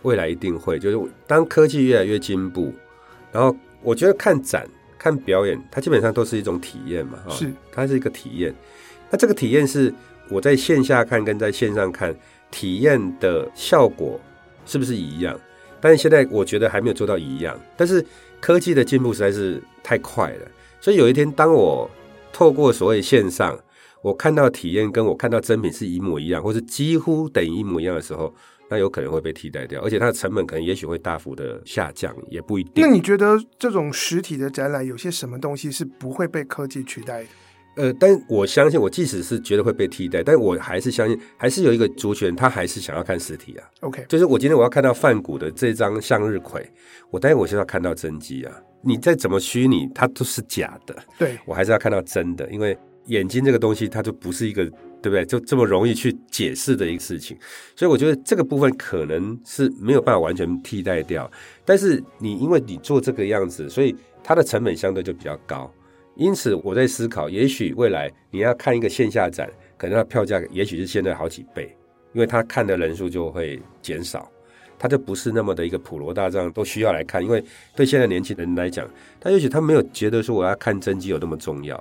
[0.00, 0.78] 未来一定会。
[0.78, 2.72] 就是当科技越来越进步，
[3.32, 4.68] 然后我觉得看展、
[4.98, 8.54] 看表演，它基本上都是一种体验嘛，是，它是一个体验。
[9.10, 9.92] 那这个体验是。
[10.30, 12.14] 我在线下看跟在线上看
[12.50, 14.20] 体验的效果
[14.66, 15.34] 是不是一样？
[15.80, 17.58] 但是现在我觉得还没有做到一样。
[17.78, 18.04] 但是
[18.38, 20.46] 科技的进步实在是太快了，
[20.82, 21.90] 所以有一天当我
[22.30, 23.58] 透过所谓线上，
[24.02, 28.30] 我看到体验跟我看到真品是一模一样，或是几乎等于一模一样的时候，
[28.70, 32.72] 那有可能会被替代掉，而且它的成本可能也许会大幅的下降，也不一定。
[32.76, 37.28] 那你觉得这种实体的展览有些什么东西是不会被科技取代的？
[37.76, 43.64] 呃，但我相信，我即使是觉得会被替代，但我还是相信，还是有一个族群，他还是想要看实体啊。
[43.82, 46.68] OK，就是我今天我要看到范谷的这张向日葵，
[47.10, 48.52] 我当然我是要看到真迹啊。
[48.82, 50.96] 你再怎么虚拟，它都是假的。
[51.16, 52.76] 对，我还是要看到真的，因为
[53.08, 54.64] 眼睛这个东西，它就不是一个，
[55.02, 55.24] 对不对？
[55.26, 57.36] 就这么容易去解释的一个事情。
[57.76, 61.30] 所以我觉得这个部分可能是没有办法完全替代掉。
[61.64, 65.70] 但是你因为你做这个样子，所以它的成本相对就比较高。
[66.16, 71.76] 因此，我在思考，也许未来你要看一个线下展，可能它票价也许是现在好几倍，
[72.12, 74.28] 因为它看的人数就会减少，
[74.76, 77.42] 他就不是那么的一个普罗大众都需要来看，因为
[77.76, 78.88] 对现在年轻人来讲，
[79.20, 81.76] 他也许他没有觉得说我要看真迹有那么重要，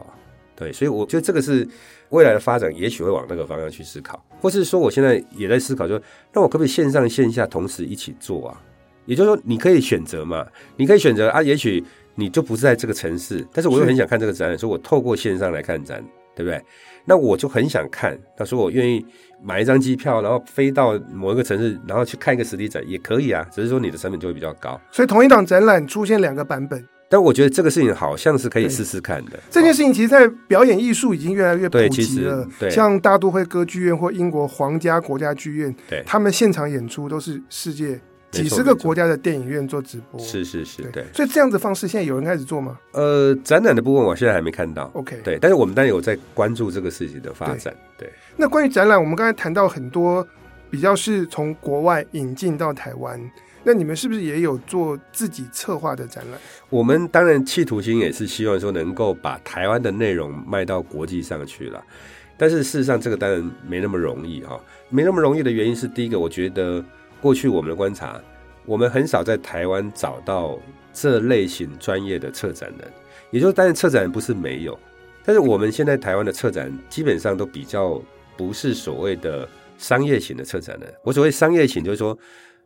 [0.58, 1.66] 对，所以我觉得这个是
[2.10, 6.01] 未来的发展，也许会往那个方向去思考，或是说我现在也在思考，说
[6.34, 8.62] 那我可不可以线上线下同时一起做啊？
[9.05, 10.45] 也就是说，你可以选择嘛，
[10.76, 11.82] 你可以选择啊，也许。
[12.20, 16.03] 你就不是在这个城市，但是我又很想看这个展览，所以我透过线上来看展，
[16.36, 16.60] 对不对？
[17.05, 19.05] 那我就很想看，他说我愿意
[19.39, 24.82] 买一张机票，然后飞到某一个城市，然后去看一个实体展也可以啊，只是说你的成本就会比较高。
[24.91, 29.39] 所以同一档展览出现两个版本，但我觉得这个事情好像是可以试试看的。
[29.49, 32.47] 这件事情其实，在表演艺术已经越来越普及了。
[32.60, 37.99] 对，像大都会歌剧院或英国皇家国家剧院，对，他们现场演出都是世界。
[38.30, 41.03] 几十个国家的电影院做直播，是是是，对。
[41.14, 42.78] 所以这样子方式，现在有人开始做吗？
[42.91, 44.91] 呃，展览的部分我现在还没看到。
[44.93, 45.39] OK，对。
[45.39, 47.74] 但是我们当然有在关注这个事情的发展。
[47.97, 48.05] 对。
[48.05, 50.28] 对，那关于展览，我们刚才谈到很多
[50.70, 53.18] 比较是从国外引进到台湾，
[53.68, 56.39] 那你们是不是也有做自己策划的展览？
[56.70, 61.84] 我们当然企图心也是希望说能够把台湾的内容卖到国际上去了。
[62.38, 64.57] 但是事实上，这个当然没那么容易哈。
[64.89, 66.84] 没那么容易的原因是，第一个，我觉得。
[67.20, 68.22] 过去我们的观察，
[68.63, 70.55] 我们很少在台湾找到
[70.93, 72.93] 这类型专业的策展人，
[73.32, 74.80] 也就是，当然策展人不是没有，
[75.26, 77.99] 但是我们现在台湾的策展基本上都比较
[78.38, 79.49] 不是所谓的
[79.80, 80.93] 商业型的策展人。
[81.01, 82.15] 我所谓商业型，就是说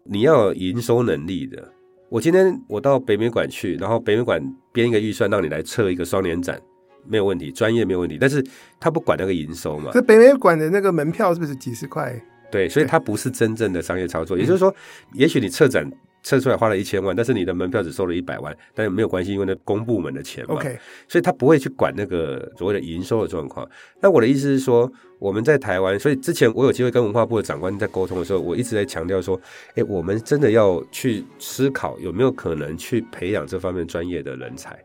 [0.03, 1.71] 你要有营收能力的。
[2.09, 4.41] 我今天我到北美馆去，然后北美馆
[4.73, 6.61] 编一个预算让你来测一个双年展，
[7.07, 8.45] 没有问题，专业没有问题，但是
[8.79, 9.91] 他不管那个营收嘛。
[9.93, 12.21] 这北美馆的那个门票是不是几十块？
[12.51, 14.75] 对，所以它不是真正的商业操作，也就是说，
[15.13, 15.89] 也许你策展
[16.23, 20.55] 策出来花了一千万，但是你的门票只收了一百万，但是没有关系，因为那公部门的钱嘛。
[20.55, 23.67] OK，所以他不会去管那个所谓的营收的状况。
[23.99, 29.39] 那我的意思是说，我们在台湾，所以之前我有机会跟文化部的长官在沟通的时候，我一直在强调说，
[29.75, 34.77] 哎，我们真的要去思考有没有可能去培养这方面专业的人才。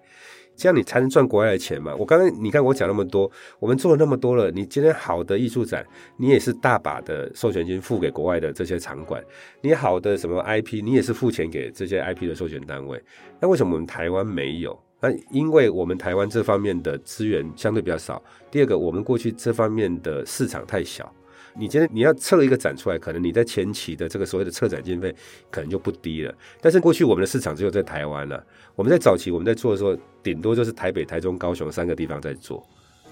[0.56, 1.94] 这样你才能赚国外的钱嘛。
[1.94, 5.86] 我刚刚你看我讲那么多，我们做了那么多了，你今天好的艺术展，
[6.16, 9.22] 你也是大把的授权金付给国外的这些场馆，
[9.60, 13.00] 你好的什么 IP，你也是付钱给这些 IP 的授权单位。
[13.38, 14.76] 那为什么我们台湾没有？
[14.98, 18.22] 那因为我们台湾这方面的资源相对比较少。
[18.50, 21.12] 第二个，我们过去这方面的市场太小。
[21.58, 25.14] 你今天你要策一个展出来，可能你在前期的这个所谓的策展经费
[25.50, 26.34] 可能就不低了。
[26.60, 28.44] 但是过去我们的市场只有在台湾了。
[28.74, 32.62] 我们在早期我们在做的时候，顶多就是台北、台中、高雄三个地方在做，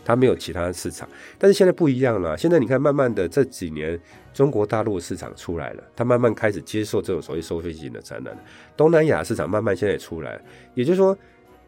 [0.05, 1.09] 它没有其他市场。
[1.39, 3.99] 但是现在不一样了，现在你看，慢慢的这几年
[4.35, 8.37] 中国大陆市场出来了，它慢慢开始接受这种所谓收费型的展览。
[8.77, 10.43] 东南亚市场慢慢现在也出来了，
[10.75, 11.17] 也就是说，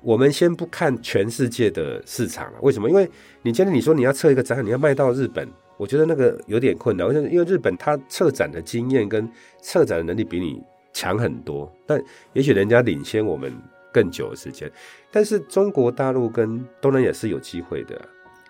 [0.02, 2.58] 我们先不看全世界的市场了。
[2.60, 2.90] 为什么？
[2.90, 3.10] 因为
[3.40, 5.48] 你今天你说你要策一个展览，你要卖到日本。
[5.76, 9.28] 我觉得那个有点困难，因为日本它策展的经验跟
[9.60, 10.62] 策展的能力比你
[10.92, 12.02] 强很多，但
[12.32, 13.52] 也许人家领先我们
[13.92, 14.70] 更久的时间。
[15.10, 18.00] 但是中国大陆跟东南亚是有机会的，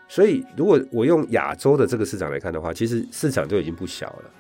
[0.09, 4.31] 所以如果我用亚洲的这个市场来看的话，其实市场就已经不小了。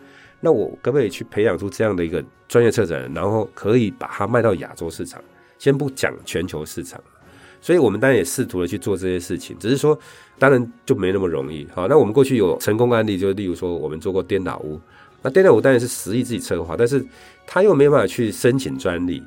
[0.40, 5.22] 那我可不可以去培养出这样的一个专业策展人，然后可以把它卖到亚洲市场？
[5.58, 7.02] 先不讲全球市场，
[7.62, 9.98] 所以我们当然也试图的去做这些事情，只是说
[10.38, 11.66] 当然就没那么容易。
[11.74, 14.80] 好，那我们过去有成功案例，就例如说我们做过颠倒屋，
[15.22, 17.04] 那颠倒屋当然是实力自己策划，但是
[17.46, 19.22] 他又没办法去申请专利。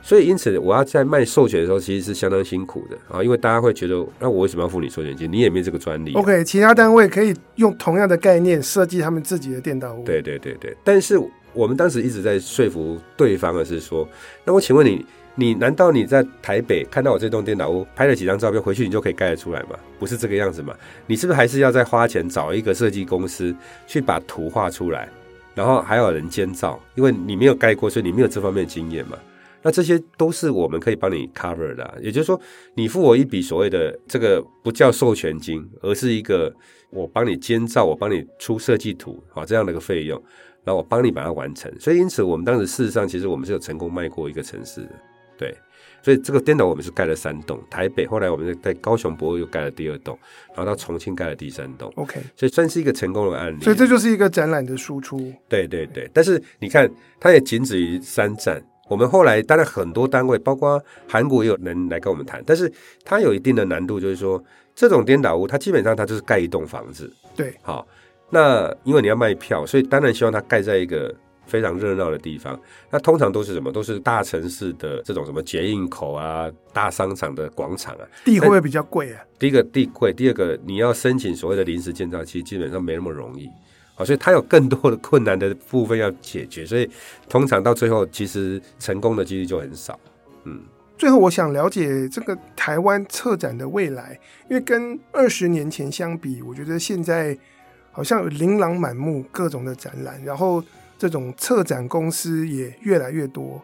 [0.00, 5.30] 所以，因此我要在卖授权的时候，其实是相当辛苦的啊，因为大家会觉得，那我为什么要付你授权金？
[5.30, 6.20] 你也没这个专利啊。
[6.20, 10.04] OK，其他单位可以用同样的概念设计他们自己的颠倒屋。
[10.04, 11.18] 对对对对，但是
[11.52, 14.08] 我们当时一直在说服对方的是说，
[14.44, 15.04] 那我请问你，
[15.40, 19.78] 你难道你在台北看到我这栋电脑屋，拍了几张照片回去，你就可以盖得出来吗？
[19.96, 20.74] 不是这个样子嘛？
[21.06, 23.54] 你是不是还是要再花钱找一个设计公司
[23.86, 25.08] 去把图画出来，
[25.54, 26.80] 然后还有人监造？
[26.96, 29.16] 因为你没有盖过，所以你没有这方面的经验嘛。
[29.62, 32.40] 那这些都是我们可以帮你 cover 的，也就是说，
[32.74, 36.52] 你付我一笔所谓的这个不叫授权金，而是一个
[36.90, 40.20] 我帮你监造，我帮你出设计图，啊，这样的一个费用，
[40.64, 41.72] 然后我帮你把它完成。
[41.78, 44.90] 所以因此，我们当时事实上其实我们是有成功卖过一个城市的，
[45.38, 45.56] 对。
[46.00, 50.16] 所以这个颠倒我们是盖了三栋，台北后来我们在高雄博物又盖了第二栋，
[50.54, 51.92] 然后到重庆盖了第三栋。
[51.96, 53.62] OK，所以算是一个成功的案例。
[53.62, 55.32] 所以这就是一个展览的输出。
[55.48, 58.62] 对对对，但是你看，它也仅止于三站。
[58.88, 62.72] 我们后来当然很多单位，包括韩国也有人来跟我们谈，但是
[63.04, 64.42] 它有一定的难度，就是说
[64.74, 67.12] 这种颠倒屋，它基本上它就是盖一栋房子。
[67.36, 67.86] 对，好，
[68.30, 71.14] 那因为你要卖票，所以当然希望它盖在一个
[71.48, 72.58] 非常热闹的地方。
[72.90, 73.72] 那通常都是什么？
[73.72, 78.06] 都是大城市的这种什么捷运口啊、大商场的广场啊。
[78.24, 79.24] 地会不会比较贵啊？
[79.38, 83.48] 第一个地贵，第二个你要申请所谓的临时建造，其实基本上没那么容易。
[83.94, 86.88] 好，所以它有更多的困难的部分要解决，所以
[87.28, 89.98] 通常到最后，其实成功的几率就很少。
[90.44, 90.62] 嗯，
[90.96, 94.16] 最后我想了解这个台湾策展的未来，
[94.48, 97.36] 因为跟二十年前相比，我觉得现在
[97.90, 100.62] 好像琳琅满目各种的展览，然后
[100.98, 103.62] 这种策展公司也越来越多，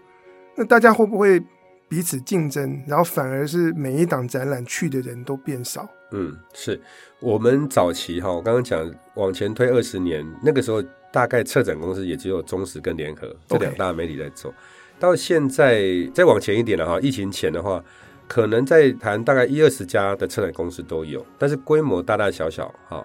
[0.56, 1.42] 那大家会不会
[1.88, 5.86] 彼此竞争，然后反而是每一档展览去的人都变少？
[6.12, 6.80] 嗯，是
[7.20, 10.80] 我们早期哈，我刚刚讲往前推二十年，那个时候
[11.12, 14.54] 大概策展公司也只有中实跟联合这两大媒体在做。
[15.00, 15.82] 到现在
[16.14, 17.82] 再往前一点了哈，疫情前的话，
[18.28, 23.04] 可能在谈大概一二十家的策展公司都有，但是规模大大小小哈。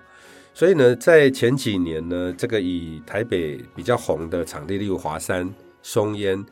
[0.59, 5.49] 所以呢，在前几年呢，这个以台北比较红的场地，例如华山、
[5.81, 6.45] 松烟。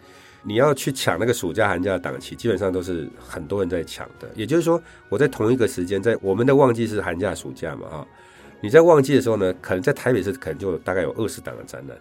[0.44, 4.30] 你要去抢那个暑假寒假的档期，基本上都是很多人在抢的。
[4.34, 8.08] 也就是说，我在同一个时间，在我们的旺季是寒假暑假嘛，哈，
[8.62, 11.98] 你在旺季的时候呢，可能在台北市可能就大概有二十档的展览。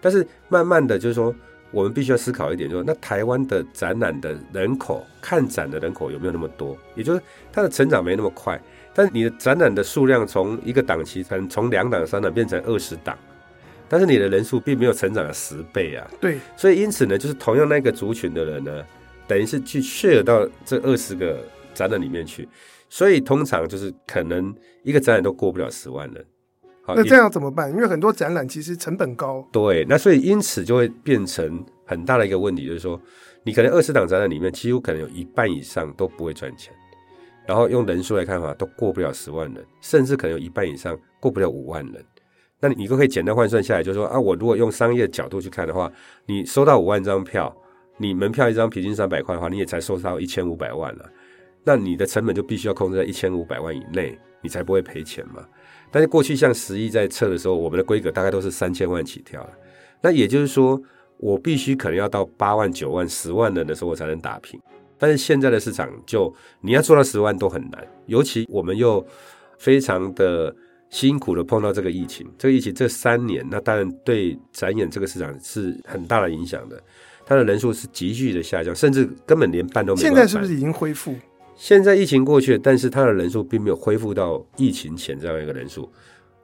[0.00, 1.34] 但是慢慢的就是说，
[1.72, 6.78] 我们必须要思考一点，就是那台湾的展览的人口，看展的人口有没有那么多？
[6.94, 8.60] 也就是它的成长没那么快，
[8.98, 13.16] 但是你的展览的数量从一个档期，可能从两档、三档变成二十档。
[13.88, 18.84] 但是你的人数并没有成长了十倍啊，对，所以因此呢，就是同样那个族群的人呢，
[19.28, 21.38] 等于是去 share 到这二十个
[21.72, 22.48] 展览里面去，
[22.90, 26.26] 所以通常就是可能一个展览都过不了十万人。
[26.82, 27.70] 好，那这样怎么办？
[27.70, 29.48] 因为很多展览其实成本高。
[29.52, 33.00] 对，那所以因此就会变成很大的一个问题，就是说
[33.44, 36.74] 你可能二十档展览里面，几乎可能有一半以上都不会赚钱，
[37.48, 42.04] 然后用人数来看的话，都过不了十万人，甚至可能有一半以上过不了五万人。
[42.60, 45.90] 那你都可以简单换算下来，就是说啊，我如果用商业角度去看的话，
[46.26, 47.50] 你收到五万张票，
[47.96, 51.10] 你门票一张平均三百块的话，你也才收到一千五百万了。
[51.64, 55.42] 那你的成本就必须要控制在一千五百万以内，你才不会赔钱嘛。
[55.90, 59.50] 但是过去像十亿在测的时候，我们的规格大概都是三千万起跳了。
[60.02, 60.78] 那也就是说，
[61.16, 64.60] 我必须可能要到八万、九万、十万人的时候，我才能打平。
[64.98, 69.06] 但是现在的市场就你要做到十万都很难，尤其我们又
[69.56, 70.54] 非常的。
[70.90, 76.82] 辛苦的碰到这个疫情，这个疫情这三年，那当然对展演这个市场是很大的影响的。
[77.26, 80.10] 它的人数是急剧的下降，甚至根本连办都没办。
[80.10, 81.14] 现在是不是已经恢复？
[81.54, 85.86] 现在疫情过去了，但是它的人数并没有恢复到疫情前这样一个人数。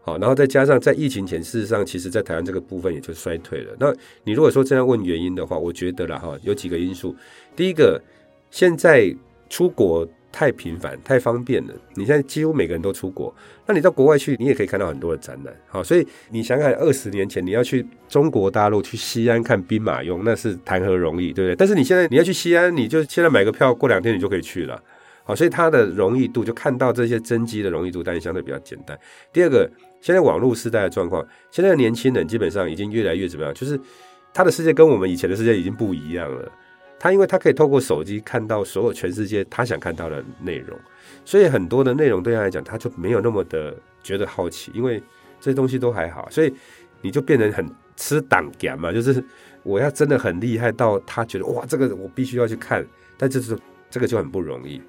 [0.03, 3.75] 好，然后再加上在疫情前，事实上其实在台湾这个部分也就衰退了。
[3.81, 3.91] 那
[4.25, 7.17] 你如果说这样问原因的话，我觉得了哈，有几个因素。
[7.57, 7.99] 第一个，
[8.55, 9.13] 现在
[9.51, 10.09] 出国。
[10.37, 11.73] 太频繁、太方便了。
[11.95, 13.33] 你现在几乎每个人都出国，
[13.67, 15.55] 那你到国外去，你也可以看到很多的展览。
[15.69, 21.55] 好，所以你想想，二十年前你要去中国大陆、去西安看兵马俑，那是谈何容易，对不对？
[21.55, 24.83] 但是你现在你要去西安，你就现在买个票，过两天你就可以去了。
[25.23, 28.99] 好，所以它的容易度，就看到这些真迹的容易度，当然相对比较简单。
[29.33, 33.55] 第二个，现在网络时代的状况，现在的年轻人基本上已经越来越怎么样？
[33.55, 33.79] 就是
[34.33, 36.51] 他的世界跟我们以前的世界已经不一样了。
[36.99, 40.79] 他因为他可以透过手机看到所有全世界他想看到的内容，
[41.25, 45.03] 所以很多的内容对他来讲，他就没有那么的觉得好奇，因为
[45.41, 46.55] 这些东西都还好，所以
[47.03, 49.23] 你就变成很吃胆敢嘛，就是
[49.63, 52.85] 我要真的很厉害到他觉得哇，这个我必须要去看，
[53.19, 53.59] 但就是
[53.91, 54.81] 这个就很不容易。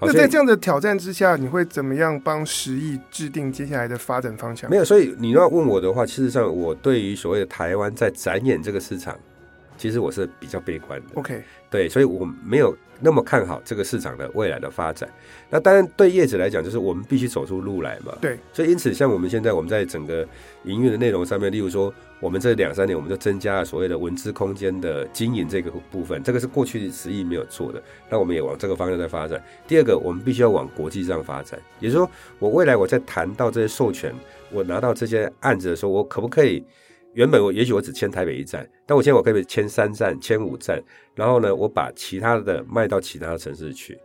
[0.00, 4.70] 那在这样的挑战之下，你会怎么样帮十亿制定接下来的发展方向？
[4.70, 9.18] 没有，所以你要问我的话，事实上我对于所谓的台湾在展演这个市场，
[9.78, 11.06] 其实我是比较悲观的。
[11.14, 15.08] OK，对，所以我没有那么看好这个市场的未来的发展。
[15.48, 18.12] 那当然，对业者来讲，就是我们必须走出路来嘛。
[18.20, 20.26] 对，所以因此，像我们现在我们在整个
[20.64, 21.94] 营运的内容上面，例如说。
[22.20, 29.40] 我们这两三年，我们就增加了所谓的文字空间的经营这个部分，这个是过去十亿没有做的，那我们也往这个方向在发展。
[29.68, 32.10] 第二个，我们必须要往国际上发展，也就是说，
[32.40, 34.12] 我未来我在谈到这些授权，
[34.50, 36.64] 我拿到这些案子的时候，我可不可以？
[37.14, 40.82] 原本我也许我只签台北一站，但我现在我可以签三站、签五站，
[41.14, 43.98] 然后呢，我把其他的卖到其他的城市去。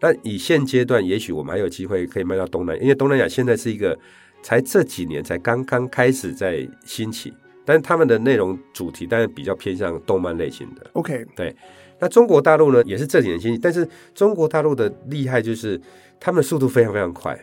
[0.00, 3.98] 但以现阶段，也许我们还有机会可以卖到东南亚，因为东南亚现在是一个
[4.42, 7.32] 才这几年才刚刚开始在兴起。
[7.64, 10.90] 但是他们的内容主题当然比较偏向动漫类型的。
[10.94, 11.54] OK，对。
[11.98, 15.78] 那中国大陆呢，也是这几年兴起，但是中国大陆的厉害就是
[16.20, 17.38] 他们的速度非常非常快，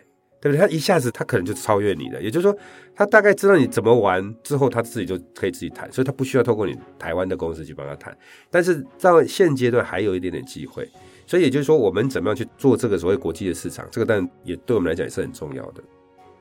[0.51, 0.57] 对？
[0.59, 2.57] 他一下子他可能就超越你了，也就是说，
[2.95, 8.15] 他大概知道你怎么玩之后，他自己就可以自己谈，所以他不需要透过你台湾的公司去帮他谈。
[8.49, 10.89] 但是到现阶段还有一点点机会，
[11.25, 15.83] 所以也就是说，我们怎么样去做这个所谓国际的市场，这个但也对我们来讲也是很重要的。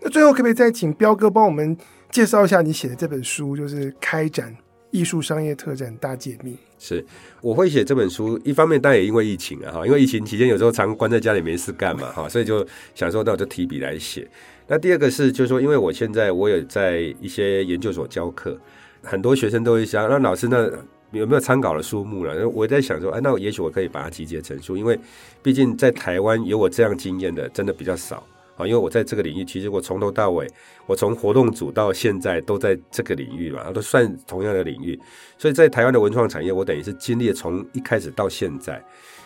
[0.00, 1.76] 那最后可不可以再请彪哥帮我们
[2.10, 4.54] 介绍一下你写的这本书，就是《开展
[4.94, 6.52] 艺术商业特展大解密》。
[6.78, 7.04] 是，
[7.40, 12.64] 我会写这本书，一方面当然也因为疫情啊，哈，因为疫情期间有时候常关在家里没事干嘛，哈，所以就
[12.94, 14.24] 想说那我就提笔来写。
[14.68, 18.56] 那第二个是，就是说，因为我现在我有在一些研究所教课，
[19.02, 20.70] 很多学生都会想，那老师那
[21.10, 22.48] 有没有参考的书目了？
[22.48, 24.96] 我在想说，哎，那我也许我可以把它集结成书，因为
[25.42, 28.24] 毕竟在台湾有我这样经验的，真的比较少。
[28.56, 30.48] 啊，因为我在这个领域，其实我从头到尾，
[30.86, 34.98] 我从活动组到现在都在这个领域嘛，都算同样的领域。
[35.36, 38.80] 所以在台湾的文创产业，我等于是经历了从一开始到现在，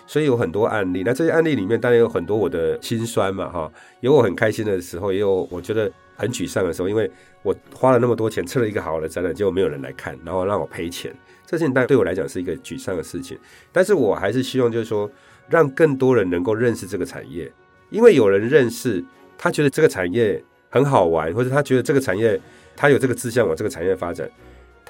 [0.06, 1.02] 所以有很多案例。
[1.04, 3.70] 那这些案例里面，当然有很多我的辛酸嘛，哈，
[4.00, 7.10] 有我很开心的时候，也有我觉得很沮丧的时候，因为
[7.42, 11.14] 我花了那么多钱，测了一个好的展览，结果没有人来看，然后让我赔钱，
[11.44, 13.38] 这件事情当然对我来讲是一个沮丧的事情。
[13.70, 15.10] 但是我还是希望，就是说，
[15.50, 17.52] 让更多人能够认识这个产业，
[17.90, 19.04] 因为有人认识。
[19.38, 22.38] 他觉得这个产业很好玩，或者他觉得这个产业
[22.76, 24.28] 他有这个志向往这个产业发展，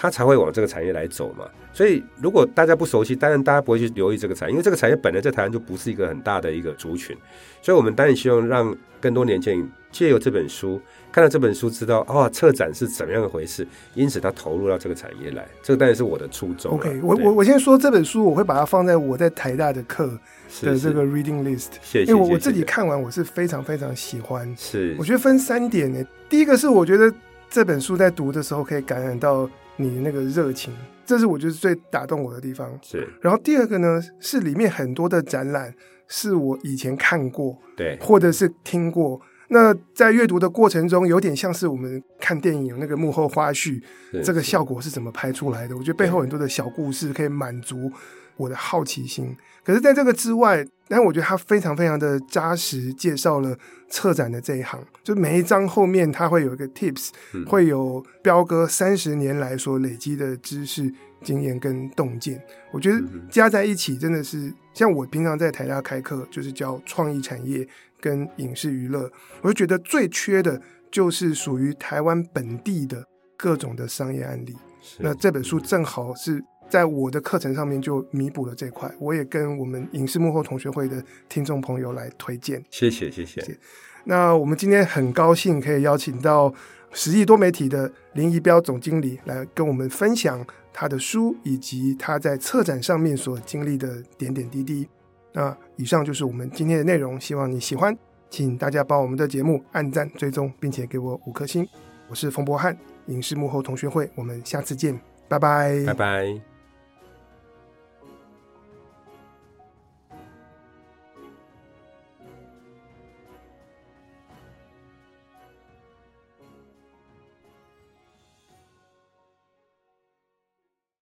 [0.00, 1.44] 他才会往这个产业来走嘛。
[1.72, 7.16] 所以如果大家不熟悉，当然大家不会去留意这个产业，因为这个产业本来在台湾就不是一个很大的一个族群。
[7.60, 10.80] 所以我们当然希望让更多年轻人借由这本书，
[11.10, 15.46] 看到这本书，知道哦，策展是怎么样的回事，因此他投入到这个产业来。
[15.62, 16.72] 这个当然是我的初衷。
[16.72, 20.18] OK，我我我先说这本书，我会把它放在我在台大的课。
[20.62, 24.50] 的这个 reading list，谢谢，因为我我自己看完，我是非常非常喜欢。
[24.56, 26.02] 是，我觉得分三点呢。
[26.26, 27.12] 第一个是我觉得
[27.50, 30.74] 这本书在读的时候可以感染到你的那个热情，
[31.06, 32.78] 这是我觉得最打动我的地方。
[32.82, 33.08] 是。
[33.22, 35.74] 然后第二个呢，是里面很多的展览
[36.06, 39.20] 是我以前看过，对，或者是听过。
[39.50, 43.82] 那在阅读的过程中，有点像是我们看电影有那个幕后花絮，
[44.22, 45.74] 这个效果是怎么拍出来的？
[45.74, 47.90] 我觉得背后很多的小故事可以满足
[48.38, 49.36] 我的好奇心。
[49.62, 53.54] 可是，在这个之外，但我觉得他非常非常的扎实，介绍了
[53.90, 54.82] 策展的这一行。
[55.04, 60.90] 就每一章后面，他会有一个 tips，嗯，会有彪哥三十年来所累积的知识、
[61.22, 62.42] 经验跟洞见。
[62.72, 62.98] 我觉得
[63.30, 67.68] 加在一起，真的是像我平常在台大开课，就是教创意产业
[68.00, 69.10] 跟影视娱乐，
[69.42, 70.58] 我就觉得最缺的
[70.90, 73.04] 就是属于台湾本地的
[73.36, 74.56] 各种的商业案例。
[75.00, 76.42] 那这本书正好是。
[76.68, 82.62] 在我的课程上面就弥补了这块，我也跟我们影视幕后同学会的听众朋友来推荐。
[82.70, 83.58] 谢谢谢谢。
[84.04, 86.52] 那我们今天很高兴可以邀请到
[86.92, 94.88] 十亿多媒体的林宜彪总经理来跟我们分享他的书以及他在策展上面所经历的点点滴滴。
[95.32, 97.96] 那以上就是我们今天的内容，希望你喜欢，
[98.30, 101.66] 请大家帮我们的节目按赞、追踪，并且给我五颗星。
[102.08, 104.98] 我是冯博翰，影视幕后同学会，我们下次见，
[105.28, 106.47] 拜拜，拜拜。